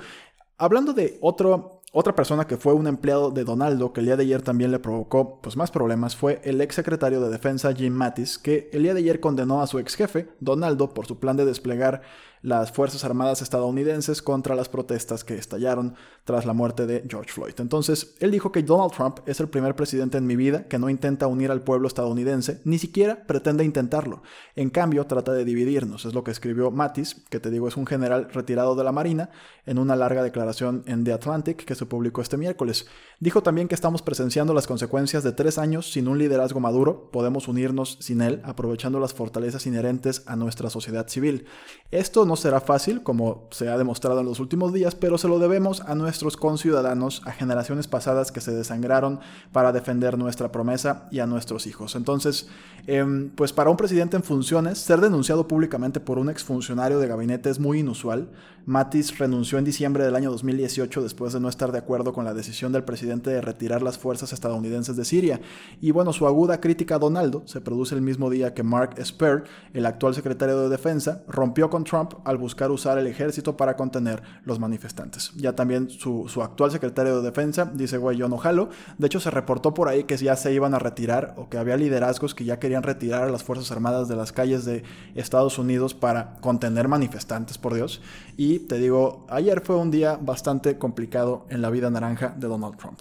Hablando 0.57 0.93
de 0.93 1.17
otro 1.21 1.80
otra 1.93 2.15
persona 2.15 2.47
que 2.47 2.55
fue 2.55 2.73
un 2.73 2.87
empleado 2.87 3.31
de 3.31 3.43
Donaldo 3.43 3.91
que 3.91 3.99
el 3.99 4.05
día 4.05 4.15
de 4.15 4.23
ayer 4.23 4.41
también 4.41 4.71
le 4.71 4.79
provocó 4.79 5.41
pues, 5.41 5.57
más 5.57 5.71
problemas 5.71 6.15
fue 6.15 6.39
el 6.45 6.61
ex 6.61 6.75
secretario 6.75 7.19
de 7.19 7.29
Defensa 7.29 7.73
Jim 7.73 7.93
Mattis, 7.93 8.37
que 8.37 8.69
el 8.71 8.83
día 8.83 8.93
de 8.93 9.01
ayer 9.01 9.19
condenó 9.19 9.61
a 9.61 9.67
su 9.67 9.77
ex 9.77 9.95
jefe, 9.95 10.29
Donaldo, 10.39 10.93
por 10.93 11.05
su 11.05 11.19
plan 11.19 11.35
de 11.35 11.45
desplegar 11.45 12.01
las 12.41 12.71
Fuerzas 12.71 13.03
Armadas 13.03 13.41
estadounidenses 13.41 14.21
contra 14.21 14.55
las 14.55 14.67
protestas 14.67 15.23
que 15.23 15.35
estallaron 15.35 15.95
tras 16.23 16.45
la 16.45 16.53
muerte 16.53 16.87
de 16.87 17.03
George 17.07 17.31
Floyd. 17.31 17.53
Entonces, 17.57 18.15
él 18.19 18.31
dijo 18.31 18.51
que 18.51 18.63
Donald 18.63 18.93
Trump 18.93 19.19
es 19.25 19.39
el 19.39 19.49
primer 19.49 19.75
presidente 19.75 20.17
en 20.17 20.25
mi 20.25 20.35
vida 20.35 20.67
que 20.67 20.79
no 20.79 20.89
intenta 20.89 21.27
unir 21.27 21.51
al 21.51 21.61
pueblo 21.61 21.87
estadounidense, 21.87 22.61
ni 22.63 22.79
siquiera 22.79 23.25
pretende 23.27 23.63
intentarlo. 23.63 24.23
En 24.55 24.69
cambio, 24.69 25.05
trata 25.05 25.33
de 25.33 25.45
dividirnos. 25.45 26.05
Es 26.05 26.13
lo 26.13 26.23
que 26.23 26.31
escribió 26.31 26.71
Mattis, 26.71 27.15
que 27.29 27.39
te 27.39 27.51
digo 27.51 27.67
es 27.67 27.77
un 27.77 27.85
general 27.85 28.29
retirado 28.31 28.75
de 28.75 28.83
la 28.83 28.91
Marina, 28.91 29.29
en 29.65 29.77
una 29.77 29.95
larga 29.95 30.23
declaración 30.23 30.83
en 30.87 31.03
The 31.03 31.13
Atlantic 31.13 31.63
que 31.63 31.75
se 31.81 31.87
publicó 31.87 32.21
este 32.21 32.37
miércoles. 32.37 32.85
Dijo 33.19 33.41
también 33.41 33.67
que 33.67 33.73
estamos 33.73 34.03
presenciando 34.03 34.53
las 34.53 34.67
consecuencias 34.67 35.23
de 35.23 35.31
tres 35.31 35.57
años 35.57 35.91
sin 35.91 36.07
un 36.07 36.19
liderazgo 36.19 36.59
maduro, 36.59 37.09
podemos 37.11 37.47
unirnos 37.47 37.97
sin 37.99 38.21
él, 38.21 38.39
aprovechando 38.43 38.99
las 38.99 39.15
fortalezas 39.15 39.65
inherentes 39.65 40.21
a 40.27 40.35
nuestra 40.35 40.69
sociedad 40.69 41.07
civil. 41.07 41.45
Esto 41.89 42.25
no 42.25 42.35
será 42.35 42.61
fácil, 42.61 43.01
como 43.01 43.47
se 43.49 43.67
ha 43.67 43.79
demostrado 43.79 44.19
en 44.19 44.27
los 44.27 44.39
últimos 44.39 44.73
días, 44.73 44.93
pero 44.93 45.17
se 45.17 45.27
lo 45.27 45.39
debemos 45.39 45.81
a 45.81 45.95
nuestros 45.95 46.37
conciudadanos, 46.37 47.23
a 47.25 47.31
generaciones 47.31 47.87
pasadas 47.87 48.31
que 48.31 48.41
se 48.41 48.51
desangraron 48.51 49.19
para 49.51 49.71
defender 49.71 50.19
nuestra 50.19 50.51
promesa 50.51 51.07
y 51.09 51.17
a 51.17 51.25
nuestros 51.25 51.65
hijos. 51.65 51.95
Entonces, 51.95 52.47
em, 52.85 53.31
pues 53.31 53.53
para 53.53 53.71
un 53.71 53.77
presidente 53.77 54.17
en 54.17 54.23
funciones, 54.23 54.77
ser 54.77 55.01
denunciado 55.01 55.47
públicamente 55.47 55.99
por 55.99 56.19
un 56.19 56.29
exfuncionario 56.29 56.99
de 56.99 57.07
gabinete 57.07 57.49
es 57.49 57.59
muy 57.59 57.79
inusual. 57.79 58.29
Mattis 58.65 59.17
renunció 59.17 59.57
en 59.57 59.65
diciembre 59.65 60.03
del 60.03 60.15
año 60.15 60.29
2018 60.29 61.01
después 61.01 61.33
de 61.33 61.39
no 61.39 61.49
estar 61.49 61.70
de 61.71 61.79
acuerdo 61.79 62.13
con 62.13 62.25
la 62.25 62.33
decisión 62.33 62.71
del 62.71 62.83
presidente 62.83 63.29
de 63.29 63.41
retirar 63.41 63.81
las 63.81 63.97
fuerzas 63.97 64.33
estadounidenses 64.33 64.95
de 64.95 65.05
Siria. 65.05 65.41
Y 65.79 65.91
bueno, 65.91 66.13
su 66.13 66.27
aguda 66.27 66.59
crítica 66.59 66.95
a 66.95 66.99
Donaldo 66.99 67.43
se 67.45 67.61
produce 67.61 67.95
el 67.95 68.01
mismo 68.01 68.29
día 68.29 68.53
que 68.53 68.63
Mark 68.63 68.95
Esper, 68.97 69.43
el 69.73 69.85
actual 69.85 70.15
secretario 70.15 70.59
de 70.59 70.69
Defensa, 70.69 71.23
rompió 71.27 71.69
con 71.69 71.83
Trump 71.83 72.13
al 72.23 72.37
buscar 72.37 72.71
usar 72.71 72.97
el 72.97 73.07
ejército 73.07 73.57
para 73.57 73.75
contener 73.75 74.21
los 74.45 74.59
manifestantes. 74.59 75.31
Ya 75.35 75.55
también 75.55 75.89
su, 75.89 76.27
su 76.27 76.41
actual 76.41 76.71
secretario 76.71 77.17
de 77.17 77.23
Defensa 77.23 77.71
dice, 77.73 77.97
güey, 77.97 78.17
yo 78.17 78.27
no 78.27 78.37
jalo. 78.37 78.69
De 78.97 79.07
hecho, 79.07 79.19
se 79.19 79.31
reportó 79.31 79.73
por 79.73 79.87
ahí 79.87 80.03
que 80.03 80.17
ya 80.17 80.35
se 80.35 80.53
iban 80.53 80.73
a 80.73 80.79
retirar 80.79 81.33
o 81.37 81.49
que 81.49 81.57
había 81.57 81.77
liderazgos 81.77 82.35
que 82.35 82.45
ya 82.45 82.59
querían 82.59 82.83
retirar 82.83 83.23
a 83.23 83.31
las 83.31 83.43
Fuerzas 83.43 83.71
Armadas 83.71 84.07
de 84.07 84.15
las 84.15 84.31
calles 84.31 84.65
de 84.65 84.83
Estados 85.15 85.57
Unidos 85.57 85.93
para 85.93 86.35
contener 86.41 86.87
manifestantes, 86.87 87.57
por 87.57 87.73
Dios. 87.73 88.01
Y 88.37 88.59
te 88.59 88.77
digo, 88.77 89.25
ayer 89.29 89.61
fue 89.61 89.75
un 89.75 89.91
día 89.91 90.17
bastante 90.21 90.77
complicado 90.77 91.45
en 91.49 91.60
la 91.61 91.69
vida 91.69 91.89
naranja 91.89 92.29
de 92.29 92.47
Donald 92.47 92.77
Trump. 92.77 92.99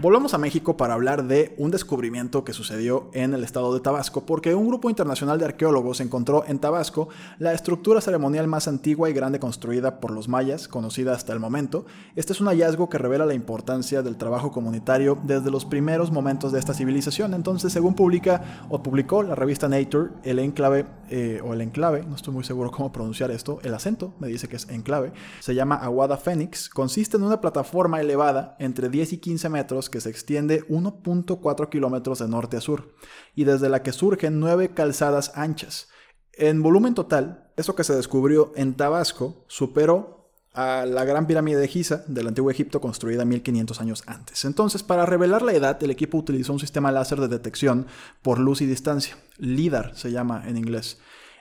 Volvemos 0.00 0.32
a 0.32 0.38
México 0.38 0.76
para 0.76 0.94
hablar 0.94 1.24
de 1.24 1.56
un 1.58 1.72
descubrimiento 1.72 2.44
que 2.44 2.52
sucedió 2.52 3.10
en 3.14 3.34
el 3.34 3.42
estado 3.42 3.74
de 3.74 3.80
Tabasco, 3.80 4.24
porque 4.24 4.54
un 4.54 4.68
grupo 4.68 4.90
internacional 4.90 5.40
de 5.40 5.46
arqueólogos 5.46 6.00
encontró 6.00 6.44
en 6.46 6.60
Tabasco 6.60 7.08
la 7.40 7.52
estructura 7.52 8.00
ceremonial 8.00 8.46
más 8.46 8.68
antigua 8.68 9.10
y 9.10 9.12
grande 9.12 9.40
construida 9.40 9.98
por 9.98 10.12
los 10.12 10.28
mayas, 10.28 10.68
conocida 10.68 11.14
hasta 11.14 11.32
el 11.32 11.40
momento. 11.40 11.84
Este 12.14 12.32
es 12.32 12.40
un 12.40 12.46
hallazgo 12.46 12.88
que 12.88 12.96
revela 12.96 13.26
la 13.26 13.34
importancia 13.34 14.00
del 14.02 14.16
trabajo 14.16 14.52
comunitario 14.52 15.18
desde 15.24 15.50
los 15.50 15.64
primeros 15.64 16.12
momentos 16.12 16.52
de 16.52 16.60
esta 16.60 16.74
civilización. 16.74 17.34
Entonces, 17.34 17.72
según 17.72 17.94
publica 17.94 18.66
o 18.68 18.80
publicó 18.80 19.24
la 19.24 19.34
revista 19.34 19.68
Nature, 19.68 20.10
el 20.22 20.38
enclave 20.38 20.86
eh, 21.10 21.40
o 21.44 21.54
el 21.54 21.60
enclave, 21.60 22.04
no 22.08 22.14
estoy 22.14 22.32
muy 22.32 22.44
seguro 22.44 22.70
cómo 22.70 22.92
pronunciar 22.92 23.32
esto, 23.32 23.58
el 23.64 23.74
acento 23.74 24.14
me 24.20 24.28
dice 24.28 24.46
que 24.46 24.54
es 24.54 24.68
enclave, 24.68 25.12
se 25.40 25.56
llama 25.56 25.74
Aguada 25.74 26.18
Fénix, 26.18 26.68
consiste 26.68 27.16
en 27.16 27.24
una 27.24 27.40
plataforma 27.40 28.00
elevada 28.00 28.54
entre 28.60 28.88
10 28.88 29.14
y 29.14 29.18
15 29.18 29.48
metros 29.48 29.87
que 29.88 30.00
se 30.00 30.10
extiende 30.10 30.66
1.4 30.68 31.68
kilómetros 31.68 32.18
de 32.18 32.28
norte 32.28 32.56
a 32.56 32.60
sur 32.60 32.94
y 33.34 33.44
desde 33.44 33.68
la 33.68 33.82
que 33.82 33.92
surgen 33.92 34.40
nueve 34.40 34.70
calzadas 34.74 35.32
anchas. 35.34 35.88
En 36.32 36.62
volumen 36.62 36.94
total, 36.94 37.50
eso 37.56 37.74
que 37.74 37.84
se 37.84 37.94
descubrió 37.94 38.52
en 38.54 38.74
Tabasco 38.74 39.44
superó 39.48 40.18
a 40.54 40.86
la 40.86 41.04
gran 41.04 41.26
pirámide 41.26 41.58
de 41.58 41.68
Giza 41.68 42.04
del 42.06 42.28
antiguo 42.28 42.50
Egipto 42.50 42.80
construida 42.80 43.24
1500 43.24 43.80
años 43.80 44.02
antes. 44.06 44.44
Entonces, 44.44 44.82
para 44.82 45.06
revelar 45.06 45.42
la 45.42 45.52
edad, 45.52 45.82
el 45.82 45.90
equipo 45.90 46.18
utilizó 46.18 46.52
un 46.52 46.60
sistema 46.60 46.90
láser 46.90 47.20
de 47.20 47.28
detección 47.28 47.86
por 48.22 48.38
luz 48.38 48.60
y 48.60 48.66
distancia, 48.66 49.16
LIDAR 49.36 49.96
se 49.96 50.10
llama 50.10 50.42
en 50.46 50.56
inglés. 50.56 50.98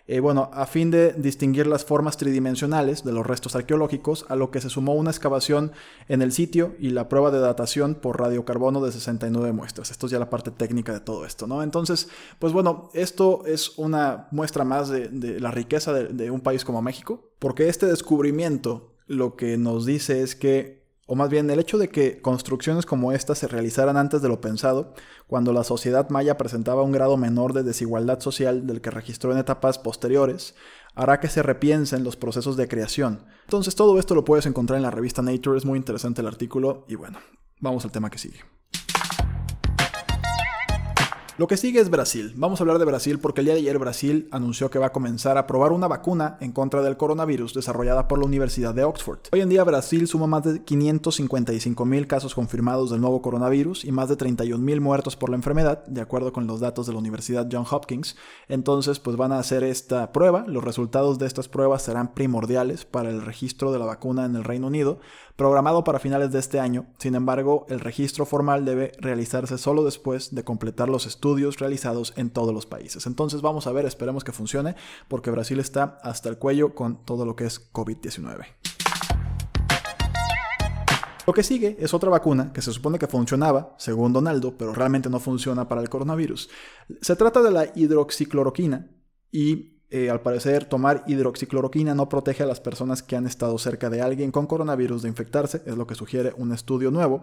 Eh, 0.09 0.21
bueno, 0.21 0.49
a 0.53 0.65
fin 0.65 0.89
de 0.89 1.11
distinguir 1.13 1.67
las 1.67 1.83
formas 1.83 2.15
tridimensionales 2.15 3.03
de 3.03 3.11
los 3.11 3.27
restos 3.27 3.57
arqueológicos, 3.57 4.25
a 4.29 4.37
lo 4.37 4.51
que 4.51 4.61
se 4.61 4.69
sumó 4.69 4.93
una 4.93 5.11
excavación 5.11 5.73
en 6.07 6.21
el 6.21 6.31
sitio 6.31 6.75
y 6.79 6.91
la 6.91 7.09
prueba 7.09 7.29
de 7.29 7.39
datación 7.39 7.95
por 7.95 8.19
radiocarbono 8.19 8.81
de 8.81 8.93
69 8.93 9.51
muestras. 9.51 9.91
Esto 9.91 10.05
es 10.05 10.13
ya 10.13 10.19
la 10.19 10.29
parte 10.29 10.51
técnica 10.51 10.93
de 10.93 11.01
todo 11.01 11.25
esto, 11.25 11.45
¿no? 11.45 11.61
Entonces, 11.61 12.07
pues 12.39 12.53
bueno, 12.53 12.89
esto 12.93 13.45
es 13.45 13.77
una 13.77 14.27
muestra 14.31 14.63
más 14.63 14.87
de, 14.87 15.09
la 15.41 15.51
riqueza 15.51 15.93
de 15.93 16.31
un 16.31 16.39
país 16.39 16.63
como 16.63 16.81
México, 16.81 17.29
porque 17.39 17.67
este 17.67 17.85
descubrimiento 17.85 18.93
lo 19.07 19.35
que 19.35 19.57
nos 19.57 19.85
dice 19.85 20.21
es 20.21 20.35
que 20.35 20.76
o 21.07 21.15
más 21.15 21.29
bien 21.29 21.49
el 21.49 21.59
hecho 21.59 21.77
de 21.77 21.89
que 21.89 22.21
construcciones 22.21 22.85
como 22.85 23.13
esta 23.13 23.33
se 23.33 23.47
realizaran 23.47 23.97
antes 23.97 24.21
de 24.21 24.27
lo 24.27 24.41
pensado, 24.41 24.93
cuando 25.25 25.53
la 25.53 25.63
sociedad 25.63 26.09
maya 26.09 26.37
presentaba 26.37 26.83
un 26.83 26.91
grado 26.91 27.17
menor 27.17 27.53
de 27.53 27.63
desigualdad 27.63 28.19
social 28.19 28.67
del 28.67 28.81
que 28.81 28.91
registró 28.91 29.31
en 29.31 29.39
etapas 29.39 29.79
posteriores, 29.79 30.53
hará 30.95 31.19
que 31.19 31.29
se 31.29 31.41
repiensen 31.41 32.03
los 32.03 32.17
procesos 32.17 32.57
de 32.57 32.67
creación. 32.67 33.25
Entonces 33.45 33.75
todo 33.75 33.97
esto 33.99 34.15
lo 34.15 34.25
puedes 34.25 34.45
encontrar 34.45 34.77
en 34.77 34.83
la 34.83 34.91
revista 34.91 35.21
Nature, 35.21 35.57
es 35.57 35.65
muy 35.65 35.77
interesante 35.77 36.21
el 36.21 36.27
artículo 36.27 36.85
y 36.89 36.95
bueno, 36.95 37.19
vamos 37.61 37.85
al 37.85 37.91
tema 37.91 38.09
que 38.09 38.17
sigue. 38.17 38.39
Lo 41.37 41.45
que 41.45 41.55
sigue 41.55 41.79
es 41.79 41.91
Brasil. 41.91 42.33
Vamos 42.35 42.59
a 42.59 42.63
hablar 42.63 42.79
de 42.79 42.85
Brasil 42.85 43.19
porque 43.19 43.41
el 43.41 43.45
día 43.45 43.53
de 43.53 43.59
ayer 43.59 43.77
Brasil 43.77 44.27
anunció 44.31 44.71
que 44.71 44.79
va 44.79 44.87
a 44.87 44.91
comenzar 44.91 45.37
a 45.37 45.45
probar 45.45 45.71
una 45.71 45.87
vacuna 45.87 46.35
en 46.41 46.51
contra 46.51 46.81
del 46.81 46.97
coronavirus 46.97 47.53
desarrollada 47.53 48.07
por 48.07 48.17
la 48.17 48.25
Universidad 48.25 48.73
de 48.73 48.83
Oxford. 48.83 49.19
Hoy 49.31 49.41
en 49.41 49.49
día 49.49 49.63
Brasil 49.63 50.07
suma 50.07 50.25
más 50.25 50.45
de 50.45 50.63
555 50.63 51.85
mil 51.85 52.07
casos 52.07 52.33
confirmados 52.33 52.89
del 52.89 53.01
nuevo 53.01 53.21
coronavirus 53.21 53.85
y 53.85 53.91
más 53.91 54.09
de 54.09 54.15
31 54.15 54.65
mil 54.65 54.81
muertos 54.81 55.15
por 55.15 55.29
la 55.29 55.35
enfermedad, 55.35 55.85
de 55.85 56.01
acuerdo 56.01 56.33
con 56.33 56.47
los 56.47 56.59
datos 56.59 56.87
de 56.87 56.93
la 56.93 56.99
Universidad 56.99 57.47
John 57.51 57.67
Hopkins. 57.69 58.15
Entonces, 58.47 58.97
pues 58.97 59.15
van 59.15 59.31
a 59.31 59.37
hacer 59.37 59.63
esta 59.63 60.11
prueba. 60.11 60.43
Los 60.47 60.63
resultados 60.63 61.19
de 61.19 61.27
estas 61.27 61.47
pruebas 61.47 61.83
serán 61.83 62.15
primordiales 62.15 62.83
para 62.83 63.11
el 63.11 63.21
registro 63.21 63.71
de 63.71 63.77
la 63.77 63.85
vacuna 63.85 64.25
en 64.25 64.35
el 64.35 64.43
Reino 64.43 64.65
Unido, 64.65 65.01
programado 65.37 65.83
para 65.83 65.99
finales 65.99 66.31
de 66.31 66.39
este 66.39 66.59
año. 66.59 66.87
Sin 66.97 67.15
embargo, 67.15 67.65
el 67.69 67.79
registro 67.79 68.25
formal 68.25 68.65
debe 68.65 68.91
realizarse 68.97 69.57
solo 69.57 69.85
después 69.85 70.33
de 70.33 70.43
completar 70.43 70.89
los 70.89 71.05
estudios 71.05 71.59
realizados 71.59 72.13
en 72.17 72.31
todos 72.31 72.53
los 72.53 72.65
países. 72.65 73.05
Entonces 73.05 73.41
vamos 73.41 73.67
a 73.67 73.71
ver, 73.71 73.85
esperemos 73.85 74.23
que 74.23 74.31
funcione, 74.31 74.75
porque 75.07 75.31
Brasil 75.31 75.59
está 75.59 75.99
hasta 76.01 76.27
el 76.27 76.39
cuello 76.39 76.73
con 76.73 77.05
todo 77.05 77.23
lo 77.23 77.35
que 77.35 77.45
es 77.45 77.71
COVID-19. 77.71 78.45
Lo 81.27 81.33
que 81.33 81.43
sigue 81.43 81.77
es 81.79 81.93
otra 81.93 82.09
vacuna 82.09 82.51
que 82.51 82.61
se 82.61 82.71
supone 82.71 82.97
que 82.97 83.05
funcionaba, 83.05 83.75
según 83.77 84.13
Donaldo, 84.13 84.57
pero 84.57 84.73
realmente 84.73 85.09
no 85.09 85.19
funciona 85.19 85.67
para 85.67 85.81
el 85.81 85.89
coronavirus. 85.89 86.49
Se 87.01 87.15
trata 87.15 87.43
de 87.43 87.51
la 87.51 87.65
hidroxicloroquina 87.75 88.89
y 89.31 89.76
eh, 89.89 90.09
al 90.09 90.21
parecer, 90.21 90.65
tomar 90.65 91.03
hidroxicloroquina 91.07 91.95
no 91.95 92.09
protege 92.09 92.43
a 92.43 92.45
las 92.45 92.59
personas 92.59 93.01
que 93.01 93.15
han 93.15 93.25
estado 93.25 93.57
cerca 93.57 93.89
de 93.89 94.01
alguien 94.01 94.31
con 94.31 94.45
coronavirus 94.45 95.03
de 95.03 95.09
infectarse, 95.09 95.61
es 95.65 95.77
lo 95.77 95.87
que 95.87 95.95
sugiere 95.95 96.33
un 96.35 96.51
estudio 96.51 96.91
nuevo, 96.91 97.21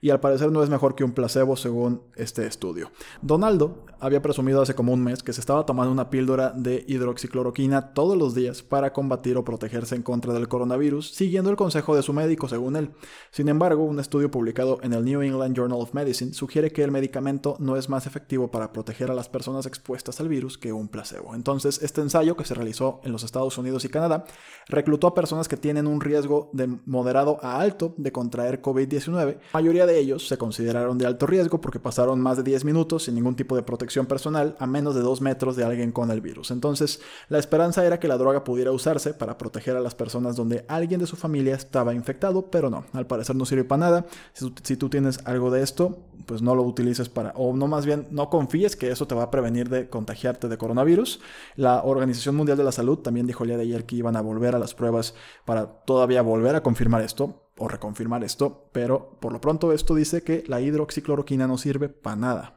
y 0.00 0.08
al 0.10 0.20
parecer 0.20 0.50
no 0.50 0.62
es 0.62 0.70
mejor 0.70 0.94
que 0.94 1.04
un 1.04 1.12
placebo 1.12 1.56
según 1.56 2.02
este 2.16 2.46
estudio. 2.46 2.90
Donaldo 3.20 3.84
había 4.00 4.22
presumido 4.22 4.62
hace 4.62 4.74
como 4.74 4.92
un 4.92 5.02
mes 5.02 5.22
que 5.22 5.32
se 5.32 5.40
estaba 5.40 5.64
tomando 5.64 5.92
una 5.92 6.10
píldora 6.10 6.50
de 6.50 6.84
hidroxicloroquina 6.86 7.94
todos 7.94 8.16
los 8.16 8.34
días 8.34 8.62
para 8.62 8.92
combatir 8.92 9.36
o 9.36 9.44
protegerse 9.44 9.94
en 9.94 10.02
contra 10.02 10.32
del 10.32 10.48
coronavirus, 10.48 11.10
siguiendo 11.12 11.50
el 11.50 11.56
consejo 11.56 11.96
de 11.96 12.02
su 12.02 12.12
médico 12.12 12.48
según 12.48 12.76
él. 12.76 12.90
Sin 13.30 13.48
embargo, 13.48 13.84
un 13.84 13.98
estudio 13.98 14.30
publicado 14.30 14.78
en 14.82 14.92
el 14.92 15.04
New 15.04 15.22
England 15.22 15.56
Journal 15.56 15.80
of 15.80 15.94
Medicine 15.94 16.34
sugiere 16.34 16.72
que 16.72 16.82
el 16.82 16.90
medicamento 16.90 17.56
no 17.58 17.76
es 17.76 17.88
más 17.88 18.06
efectivo 18.06 18.50
para 18.50 18.72
proteger 18.72 19.10
a 19.10 19.14
las 19.14 19.28
personas 19.28 19.66
expuestas 19.66 20.20
al 20.20 20.28
virus 20.28 20.58
que 20.58 20.72
un 20.72 20.88
placebo. 20.88 21.34
Entonces, 21.34 21.80
este 21.82 22.00
ensayo 22.00 22.36
que 22.36 22.44
se 22.44 22.54
realizó 22.54 23.00
en 23.04 23.12
los 23.12 23.24
Estados 23.24 23.56
Unidos 23.58 23.84
y 23.84 23.88
Canadá 23.88 24.24
reclutó 24.68 25.06
a 25.06 25.14
personas 25.14 25.48
que 25.48 25.56
tienen 25.56 25.86
un 25.86 26.00
riesgo 26.00 26.50
de 26.52 26.66
moderado 26.84 27.38
a 27.42 27.60
alto 27.60 27.94
de 27.96 28.12
contraer 28.12 28.60
COVID-19. 28.60 29.36
La 29.36 29.40
mayoría 29.54 29.86
de 29.86 29.98
ellos 29.98 30.28
se 30.28 30.38
consideraron 30.38 30.98
de 30.98 31.06
alto 31.06 31.26
riesgo 31.26 31.60
porque 31.60 31.80
pasaron 31.80 32.20
más 32.20 32.36
de 32.36 32.42
10 32.42 32.64
minutos 32.64 33.04
sin 33.04 33.14
ningún 33.14 33.36
tipo 33.36 33.56
de 33.56 33.62
protección 33.62 33.95
personal 34.04 34.54
a 34.58 34.66
menos 34.66 34.94
de 34.94 35.00
2 35.00 35.22
metros 35.22 35.56
de 35.56 35.64
alguien 35.64 35.92
con 35.92 36.10
el 36.10 36.20
virus. 36.20 36.50
Entonces, 36.50 37.00
la 37.30 37.38
esperanza 37.38 37.86
era 37.86 37.98
que 37.98 38.08
la 38.08 38.18
droga 38.18 38.44
pudiera 38.44 38.72
usarse 38.72 39.14
para 39.14 39.38
proteger 39.38 39.74
a 39.76 39.80
las 39.80 39.94
personas 39.94 40.36
donde 40.36 40.66
alguien 40.68 41.00
de 41.00 41.06
su 41.06 41.16
familia 41.16 41.54
estaba 41.54 41.94
infectado, 41.94 42.50
pero 42.50 42.68
no, 42.68 42.84
al 42.92 43.06
parecer 43.06 43.34
no 43.34 43.46
sirve 43.46 43.64
para 43.64 43.80
nada. 43.80 44.06
Si, 44.34 44.52
si 44.62 44.76
tú 44.76 44.90
tienes 44.90 45.20
algo 45.24 45.50
de 45.50 45.62
esto, 45.62 45.98
pues 46.26 46.42
no 46.42 46.54
lo 46.54 46.62
utilices 46.64 47.08
para, 47.08 47.30
o 47.30 47.56
no 47.56 47.68
más 47.68 47.86
bien, 47.86 48.06
no 48.10 48.28
confíes 48.28 48.76
que 48.76 48.90
eso 48.90 49.06
te 49.06 49.14
va 49.14 49.22
a 49.22 49.30
prevenir 49.30 49.68
de 49.70 49.88
contagiarte 49.88 50.48
de 50.48 50.58
coronavirus. 50.58 51.20
La 51.54 51.82
Organización 51.82 52.36
Mundial 52.36 52.58
de 52.58 52.64
la 52.64 52.72
Salud 52.72 52.98
también 52.98 53.26
dijo 53.26 53.44
el 53.44 53.48
día 53.48 53.56
de 53.56 53.62
ayer 53.62 53.86
que 53.86 53.96
iban 53.96 54.16
a 54.16 54.20
volver 54.20 54.54
a 54.54 54.58
las 54.58 54.74
pruebas 54.74 55.14
para 55.44 55.66
todavía 55.66 56.22
volver 56.22 56.56
a 56.56 56.62
confirmar 56.62 57.02
esto 57.02 57.46
o 57.58 57.68
reconfirmar 57.68 58.24
esto, 58.24 58.68
pero 58.72 59.16
por 59.20 59.32
lo 59.32 59.40
pronto 59.40 59.72
esto 59.72 59.94
dice 59.94 60.22
que 60.22 60.44
la 60.46 60.60
hidroxicloroquina 60.60 61.46
no 61.46 61.56
sirve 61.56 61.88
para 61.88 62.16
nada. 62.16 62.55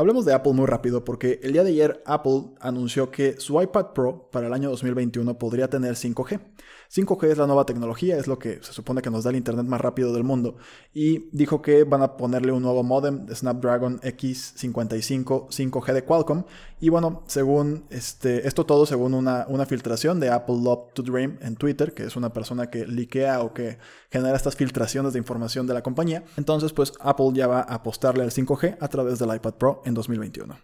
Hablemos 0.00 0.24
de 0.24 0.32
Apple 0.32 0.54
muy 0.54 0.64
rápido 0.64 1.04
porque 1.04 1.40
el 1.42 1.52
día 1.52 1.62
de 1.62 1.72
ayer 1.72 2.02
Apple 2.06 2.54
anunció 2.58 3.10
que 3.10 3.38
su 3.38 3.60
iPad 3.60 3.88
Pro 3.92 4.30
para 4.32 4.46
el 4.46 4.54
año 4.54 4.70
2021 4.70 5.38
podría 5.38 5.68
tener 5.68 5.94
5G. 5.94 6.40
5G 6.90 7.24
es 7.26 7.38
la 7.38 7.46
nueva 7.46 7.66
tecnología, 7.66 8.16
es 8.16 8.26
lo 8.26 8.38
que 8.38 8.60
se 8.62 8.72
supone 8.72 9.02
que 9.02 9.10
nos 9.10 9.22
da 9.22 9.30
el 9.30 9.36
Internet 9.36 9.66
más 9.66 9.80
rápido 9.80 10.12
del 10.12 10.24
mundo. 10.24 10.56
Y 10.94 11.28
dijo 11.30 11.62
que 11.62 11.84
van 11.84 12.02
a 12.02 12.16
ponerle 12.16 12.50
un 12.50 12.62
nuevo 12.62 12.82
modem 12.82 13.26
de 13.26 13.36
Snapdragon 13.36 14.00
X55 14.00 15.48
5G 15.50 15.92
de 15.92 16.04
Qualcomm. 16.04 16.44
Y 16.80 16.88
bueno, 16.88 17.22
según 17.26 17.84
este, 17.90 18.48
esto 18.48 18.66
todo 18.66 18.86
según 18.86 19.12
una, 19.12 19.44
una 19.48 19.66
filtración 19.66 20.18
de 20.18 20.30
Apple 20.30 20.56
Love 20.64 20.94
to 20.94 21.02
Dream 21.02 21.38
en 21.42 21.56
Twitter, 21.56 21.92
que 21.92 22.04
es 22.04 22.16
una 22.16 22.32
persona 22.32 22.70
que 22.70 22.86
liquea 22.86 23.42
o 23.42 23.52
que 23.52 23.78
genera 24.10 24.34
estas 24.34 24.56
filtraciones 24.56 25.12
de 25.12 25.18
información 25.18 25.66
de 25.66 25.74
la 25.74 25.82
compañía. 25.82 26.24
Entonces, 26.38 26.72
pues 26.72 26.92
Apple 27.00 27.30
ya 27.34 27.46
va 27.46 27.60
a 27.60 27.74
apostarle 27.74 28.24
al 28.24 28.30
5G 28.30 28.78
a 28.80 28.88
través 28.88 29.18
del 29.20 29.32
iPad 29.32 29.54
Pro 29.54 29.82
en 29.90 29.94
2021. 29.94 30.58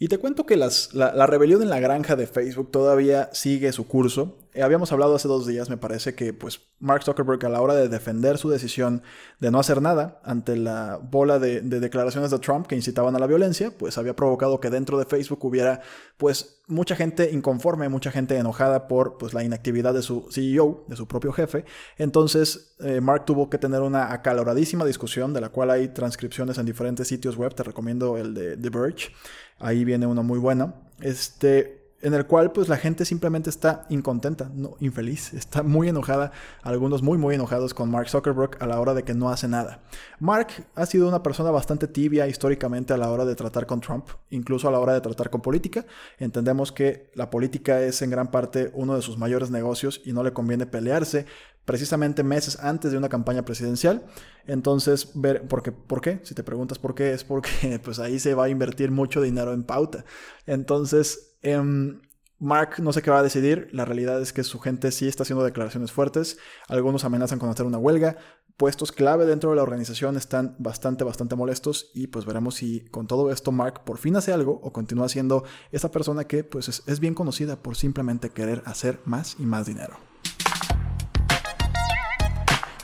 Y 0.00 0.06
te 0.06 0.18
cuento 0.18 0.46
que 0.46 0.56
la, 0.56 0.70
la, 0.92 1.26
rebelión 1.26 1.60
en 1.60 1.70
la 1.70 1.80
granja 1.80 2.14
de 2.14 2.28
Facebook 2.28 2.70
todavía 2.70 3.30
sigue 3.32 3.72
su 3.72 3.88
curso. 3.88 4.38
Eh, 4.54 4.62
habíamos 4.62 4.90
hablado 4.92 5.14
hace 5.14 5.28
dos 5.28 5.46
días, 5.46 5.68
me 5.68 5.76
parece 5.76 6.14
que 6.14 6.32
pues 6.32 6.60
Mark 6.80 7.02
Zuckerberg 7.04 7.44
a 7.44 7.48
la 7.48 7.60
hora 7.60 7.74
de 7.74 7.88
defender 7.88 8.38
su 8.38 8.48
decisión 8.48 9.02
de 9.40 9.50
no 9.50 9.58
hacer 9.58 9.82
nada 9.82 10.20
ante 10.24 10.56
la 10.56 10.98
bola 11.02 11.38
de, 11.38 11.60
declaraciones 11.60 12.30
de 12.30 12.38
Trump 12.38 12.66
que 12.66 12.74
incitaban 12.74 13.14
a 13.14 13.18
la 13.18 13.26
violencia, 13.26 13.70
pues 13.76 13.98
había 13.98 14.16
provocado 14.16 14.60
que 14.60 14.70
dentro 14.70 14.98
de 14.98 15.04
Facebook 15.04 15.44
hubiera 15.44 15.80
pues 16.16 16.62
mucha 16.66 16.96
gente 16.96 17.30
inconforme, 17.32 17.88
mucha 17.88 18.10
gente 18.10 18.36
enojada 18.36 18.88
por 18.88 19.18
pues 19.18 19.34
la 19.34 19.44
inactividad 19.44 19.92
de 19.92 20.02
su 20.02 20.28
CEO, 20.30 20.84
de 20.88 20.96
su 20.96 21.06
propio 21.06 21.32
jefe. 21.32 21.64
Entonces 21.98 22.74
eh, 22.80 23.00
Mark 23.00 23.26
tuvo 23.26 23.50
que 23.50 23.58
tener 23.58 23.82
una 23.82 24.12
acaloradísima 24.12 24.84
discusión 24.84 25.34
de 25.34 25.40
la 25.40 25.50
cual 25.50 25.70
hay 25.70 25.88
transcripciones 25.88 26.58
en 26.58 26.66
diferentes 26.66 27.08
sitios 27.08 27.36
web, 27.36 27.54
te 27.54 27.62
recomiendo 27.62 28.16
el 28.16 28.34
de 28.34 28.56
The 28.56 28.70
Verge, 28.70 29.10
ahí 29.58 29.84
viene 29.84 30.06
uno 30.06 30.22
muy 30.22 30.38
bueno. 30.38 30.74
Este, 31.00 31.77
en 32.00 32.14
el 32.14 32.26
cual 32.26 32.52
pues 32.52 32.68
la 32.68 32.76
gente 32.76 33.04
simplemente 33.04 33.50
está 33.50 33.86
incontenta, 33.88 34.50
no 34.54 34.76
infeliz, 34.80 35.32
está 35.34 35.62
muy 35.62 35.88
enojada, 35.88 36.32
algunos 36.62 37.02
muy 37.02 37.18
muy 37.18 37.34
enojados 37.34 37.74
con 37.74 37.90
Mark 37.90 38.08
Zuckerberg 38.08 38.56
a 38.60 38.66
la 38.66 38.80
hora 38.80 38.94
de 38.94 39.02
que 39.02 39.14
no 39.14 39.30
hace 39.30 39.48
nada. 39.48 39.80
Mark 40.20 40.48
ha 40.74 40.86
sido 40.86 41.08
una 41.08 41.22
persona 41.22 41.50
bastante 41.50 41.88
tibia 41.88 42.26
históricamente 42.28 42.92
a 42.92 42.96
la 42.96 43.10
hora 43.10 43.24
de 43.24 43.34
tratar 43.34 43.66
con 43.66 43.80
Trump, 43.80 44.06
incluso 44.30 44.68
a 44.68 44.72
la 44.72 44.78
hora 44.78 44.94
de 44.94 45.00
tratar 45.00 45.30
con 45.30 45.40
política. 45.40 45.84
Entendemos 46.18 46.70
que 46.70 47.10
la 47.14 47.30
política 47.30 47.80
es 47.82 48.00
en 48.02 48.10
gran 48.10 48.30
parte 48.30 48.70
uno 48.74 48.94
de 48.94 49.02
sus 49.02 49.18
mayores 49.18 49.50
negocios 49.50 50.00
y 50.04 50.12
no 50.12 50.22
le 50.22 50.32
conviene 50.32 50.66
pelearse 50.66 51.26
precisamente 51.64 52.22
meses 52.22 52.58
antes 52.60 52.92
de 52.92 52.96
una 52.96 53.10
campaña 53.10 53.44
presidencial. 53.44 54.06
Entonces, 54.46 55.10
ver, 55.14 55.46
¿por 55.48 55.62
qué? 55.62 55.70
¿por 55.70 56.00
qué? 56.00 56.18
Si 56.22 56.34
te 56.34 56.42
preguntas 56.42 56.78
por 56.78 56.94
qué, 56.94 57.12
es 57.12 57.24
porque 57.24 57.78
pues 57.84 57.98
ahí 57.98 58.18
se 58.18 58.32
va 58.32 58.44
a 58.44 58.48
invertir 58.48 58.90
mucho 58.90 59.20
dinero 59.20 59.52
en 59.52 59.64
pauta. 59.64 60.06
Entonces, 60.46 61.27
Em, 61.42 62.00
Mark 62.38 62.78
no 62.78 62.92
sé 62.92 63.02
qué 63.02 63.10
va 63.10 63.18
a 63.18 63.22
decidir, 63.22 63.68
la 63.72 63.84
realidad 63.84 64.20
es 64.22 64.32
que 64.32 64.44
su 64.44 64.60
gente 64.60 64.92
sí 64.92 65.08
está 65.08 65.24
haciendo 65.24 65.44
declaraciones 65.44 65.90
fuertes, 65.90 66.38
algunos 66.68 67.04
amenazan 67.04 67.38
con 67.38 67.50
hacer 67.50 67.66
una 67.66 67.78
huelga, 67.78 68.16
puestos 68.56 68.92
clave 68.92 69.26
dentro 69.26 69.50
de 69.50 69.56
la 69.56 69.62
organización 69.62 70.16
están 70.16 70.54
bastante, 70.58 71.04
bastante 71.04 71.36
molestos 71.36 71.90
y 71.94 72.08
pues 72.08 72.26
veremos 72.26 72.56
si 72.56 72.80
con 72.90 73.06
todo 73.06 73.32
esto 73.32 73.50
Mark 73.52 73.84
por 73.84 73.98
fin 73.98 74.16
hace 74.16 74.32
algo 74.32 74.60
o 74.62 74.72
continúa 74.72 75.08
siendo 75.08 75.44
esa 75.72 75.90
persona 75.90 76.24
que 76.24 76.44
pues 76.44 76.68
es, 76.68 76.82
es 76.86 77.00
bien 77.00 77.14
conocida 77.14 77.60
por 77.62 77.76
simplemente 77.76 78.30
querer 78.30 78.62
hacer 78.66 79.00
más 79.04 79.36
y 79.38 79.46
más 79.46 79.66
dinero. 79.66 79.96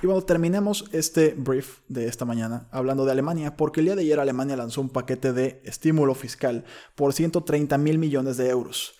Y 0.04 0.06
bueno, 0.06 0.20
terminemos 0.20 0.84
este 0.92 1.32
brief 1.34 1.78
de 1.88 2.08
esta 2.08 2.26
mañana 2.26 2.68
hablando 2.70 3.06
de 3.06 3.12
Alemania, 3.12 3.56
porque 3.56 3.80
el 3.80 3.86
día 3.86 3.96
de 3.96 4.02
ayer 4.02 4.20
Alemania 4.20 4.54
lanzó 4.54 4.82
un 4.82 4.90
paquete 4.90 5.32
de 5.32 5.62
estímulo 5.64 6.14
fiscal 6.14 6.66
por 6.94 7.14
130 7.14 7.78
mil 7.78 7.96
millones 7.96 8.36
de 8.36 8.50
euros. 8.50 8.98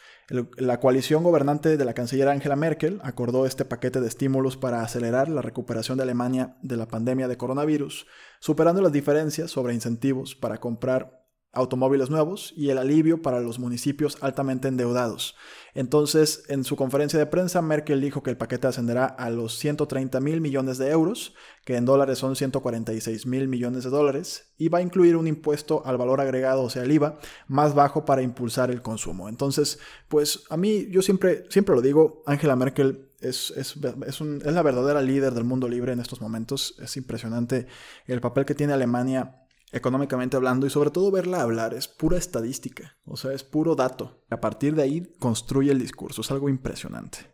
La 0.57 0.81
coalición 0.81 1.23
gobernante 1.23 1.77
de 1.77 1.85
la 1.85 1.93
canciller 1.93 2.29
Angela 2.29 2.57
Merkel 2.57 3.01
acordó 3.03 3.45
este 3.45 3.67
paquete 3.67 4.01
de 4.01 4.09
estímulos 4.09 4.57
para 4.57 4.81
acelerar 4.81 5.29
la 5.29 5.43
recuperación 5.43 5.99
de 5.99 6.05
Alemania 6.05 6.57
de 6.63 6.79
la 6.79 6.89
pandemia 6.89 7.29
de 7.29 7.37
coronavirus, 7.37 8.07
superando 8.41 8.81
las 8.81 8.93
diferencias 8.93 9.51
sobre 9.51 9.75
incentivos 9.75 10.35
para 10.35 10.57
comprar 10.57 11.24
automóviles 11.55 12.11
nuevos 12.11 12.53
y 12.57 12.71
el 12.71 12.79
alivio 12.79 13.23
para 13.23 13.41
los 13.41 13.59
municipios 13.59 14.19
altamente 14.21 14.69
endeudados. 14.69 15.37
Entonces, 15.75 16.45
en 16.49 16.63
su 16.63 16.77
conferencia 16.77 17.19
de 17.19 17.27
prensa, 17.27 17.61
Merkel 17.61 18.01
dijo 18.01 18.23
que 18.23 18.31
el 18.31 18.37
paquete 18.37 18.69
ascenderá 18.69 19.07
a 19.07 19.29
los 19.31 19.59
130 19.59 20.21
mil 20.21 20.41
millones 20.41 20.79
de 20.79 20.91
euros, 20.91 21.35
que 21.65 21.77
en 21.77 21.85
dólares 21.85 22.19
son 22.19 22.37
146 22.37 23.27
mil 23.27 23.49
millones 23.49 23.83
de 23.83 23.91
dólares, 23.91 24.53
y 24.57 24.69
va 24.69 24.79
a 24.79 24.83
incluir 24.83 25.17
un 25.17 25.27
impuesto 25.27 25.83
al 25.85 25.97
valor 25.97 26.21
agregado, 26.21 26.63
o 26.63 26.71
sea, 26.71 26.85
el 26.85 26.93
IVA, 26.93 27.19
más 27.49 27.75
bajo 27.75 28.05
para 28.05 28.23
impulsar 28.23 28.71
el 28.71 28.83
consumo. 28.83 29.29
Entonces, 29.29 29.81
pues 30.07 30.45
a 30.49 30.57
mí, 30.57 30.87
yo 30.91 31.03
siempre, 31.03 31.45
siempre 31.51 31.75
lo 31.75 31.83
digo, 31.83 32.23
Angela 32.27 32.55
Merkel 32.55 33.09
es, 33.21 33.53
es, 33.57 33.77
es, 33.77 34.21
es, 34.21 34.53
la 34.53 34.63
verdadera 34.63 35.03
líder 35.03 35.35
del 35.35 35.45
mundo 35.45 35.69
libre 35.69 35.93
en 35.93 36.01
estos 36.01 36.21
momentos. 36.21 36.77
Es 36.79 36.97
impresionante 36.97 37.67
el 38.07 38.21
papel 38.21 38.45
que 38.45 38.55
tiene 38.55 38.75
Alemania 38.75 39.44
económicamente 39.75 40.37
hablando 40.37 40.67
y 40.67 40.71
sobre 40.71 40.91
todo 40.91 41.11
verla 41.11 41.43
hablar 41.43 41.75
es 41.75 41.89
pura 41.89 42.17
estadística, 42.17 42.97
o 43.05 43.17
sea, 43.17 43.33
es 43.33 43.43
puro 43.43 43.75
dato. 43.75 44.25
A 44.31 44.41
partir 44.41 44.75
de 44.75 44.83
ahí 44.83 45.13
construye 45.19 45.73
el 45.73 45.81
discurso, 45.81 46.21
es 46.21 46.31
algo 46.31 46.49
impresionante. 46.49 47.34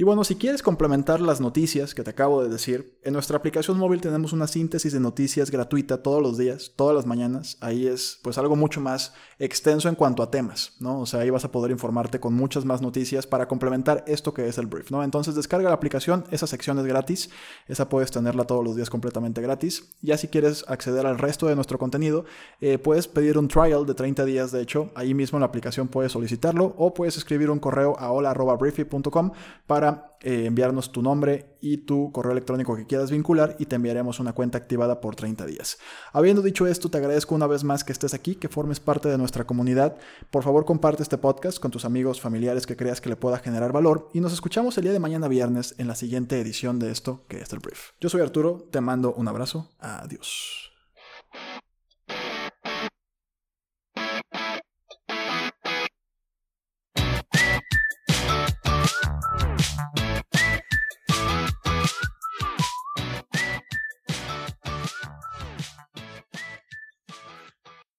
Y 0.00 0.02
bueno, 0.02 0.24
si 0.24 0.36
quieres 0.36 0.62
complementar 0.62 1.20
las 1.20 1.42
noticias 1.42 1.94
que 1.94 2.02
te 2.02 2.08
acabo 2.08 2.42
de 2.42 2.48
decir, 2.48 2.98
en 3.02 3.12
nuestra 3.12 3.36
aplicación 3.36 3.76
móvil 3.76 4.00
tenemos 4.00 4.32
una 4.32 4.46
síntesis 4.46 4.94
de 4.94 4.98
noticias 4.98 5.50
gratuita 5.50 6.02
todos 6.02 6.22
los 6.22 6.38
días, 6.38 6.72
todas 6.74 6.96
las 6.96 7.04
mañanas. 7.04 7.58
Ahí 7.60 7.86
es 7.86 8.18
pues 8.22 8.38
algo 8.38 8.56
mucho 8.56 8.80
más 8.80 9.12
extenso 9.38 9.90
en 9.90 9.94
cuanto 9.94 10.22
a 10.22 10.30
temas, 10.30 10.72
¿no? 10.80 11.00
O 11.00 11.04
sea, 11.04 11.20
ahí 11.20 11.28
vas 11.28 11.44
a 11.44 11.52
poder 11.52 11.70
informarte 11.70 12.18
con 12.18 12.32
muchas 12.32 12.64
más 12.64 12.80
noticias 12.80 13.26
para 13.26 13.46
complementar 13.46 14.02
esto 14.06 14.32
que 14.32 14.48
es 14.48 14.56
el 14.56 14.68
brief, 14.68 14.90
¿no? 14.90 15.04
Entonces 15.04 15.34
descarga 15.34 15.68
la 15.68 15.74
aplicación, 15.74 16.24
esa 16.30 16.46
sección 16.46 16.78
es 16.78 16.86
gratis, 16.86 17.28
esa 17.68 17.90
puedes 17.90 18.10
tenerla 18.10 18.44
todos 18.44 18.64
los 18.64 18.76
días 18.76 18.88
completamente 18.88 19.42
gratis. 19.42 19.92
Ya 20.00 20.16
si 20.16 20.28
quieres 20.28 20.64
acceder 20.66 21.04
al 21.04 21.18
resto 21.18 21.46
de 21.46 21.56
nuestro 21.56 21.78
contenido, 21.78 22.24
eh, 22.62 22.78
puedes 22.78 23.06
pedir 23.06 23.36
un 23.36 23.48
trial 23.48 23.84
de 23.84 23.92
30 23.92 24.24
días, 24.24 24.50
de 24.50 24.62
hecho, 24.62 24.92
ahí 24.94 25.12
mismo 25.12 25.36
en 25.36 25.40
la 25.40 25.48
aplicación 25.48 25.88
puedes 25.88 26.12
solicitarlo 26.12 26.74
o 26.78 26.94
puedes 26.94 27.18
escribir 27.18 27.50
un 27.50 27.58
correo 27.58 27.98
a 27.98 28.10
hola.briefy.com 28.10 29.32
eh, 30.22 30.44
enviarnos 30.46 30.92
tu 30.92 31.00
nombre 31.00 31.56
y 31.60 31.78
tu 31.78 32.12
correo 32.12 32.32
electrónico 32.32 32.76
que 32.76 32.86
quieras 32.86 33.10
vincular 33.10 33.56
y 33.58 33.66
te 33.66 33.76
enviaremos 33.76 34.20
una 34.20 34.34
cuenta 34.34 34.58
activada 34.58 35.00
por 35.00 35.16
30 35.16 35.46
días. 35.46 35.78
Habiendo 36.12 36.42
dicho 36.42 36.66
esto, 36.66 36.90
te 36.90 36.98
agradezco 36.98 37.34
una 37.34 37.46
vez 37.46 37.64
más 37.64 37.84
que 37.84 37.92
estés 37.92 38.12
aquí, 38.12 38.34
que 38.34 38.48
formes 38.48 38.80
parte 38.80 39.08
de 39.08 39.16
nuestra 39.16 39.44
comunidad. 39.44 39.96
Por 40.30 40.42
favor, 40.42 40.64
comparte 40.64 41.02
este 41.02 41.18
podcast 41.18 41.58
con 41.58 41.70
tus 41.70 41.84
amigos, 41.84 42.20
familiares 42.20 42.66
que 42.66 42.76
creas 42.76 43.00
que 43.00 43.08
le 43.08 43.16
pueda 43.16 43.38
generar 43.38 43.72
valor 43.72 44.10
y 44.12 44.20
nos 44.20 44.32
escuchamos 44.32 44.76
el 44.76 44.84
día 44.84 44.92
de 44.92 45.00
mañana 45.00 45.28
viernes 45.28 45.74
en 45.78 45.88
la 45.88 45.94
siguiente 45.94 46.38
edición 46.38 46.78
de 46.78 46.90
esto 46.90 47.24
que 47.28 47.40
es 47.40 47.52
el 47.52 47.60
brief. 47.60 47.92
Yo 48.00 48.08
soy 48.08 48.20
Arturo, 48.20 48.68
te 48.70 48.80
mando 48.80 49.14
un 49.14 49.28
abrazo, 49.28 49.70
adiós. 49.78 50.69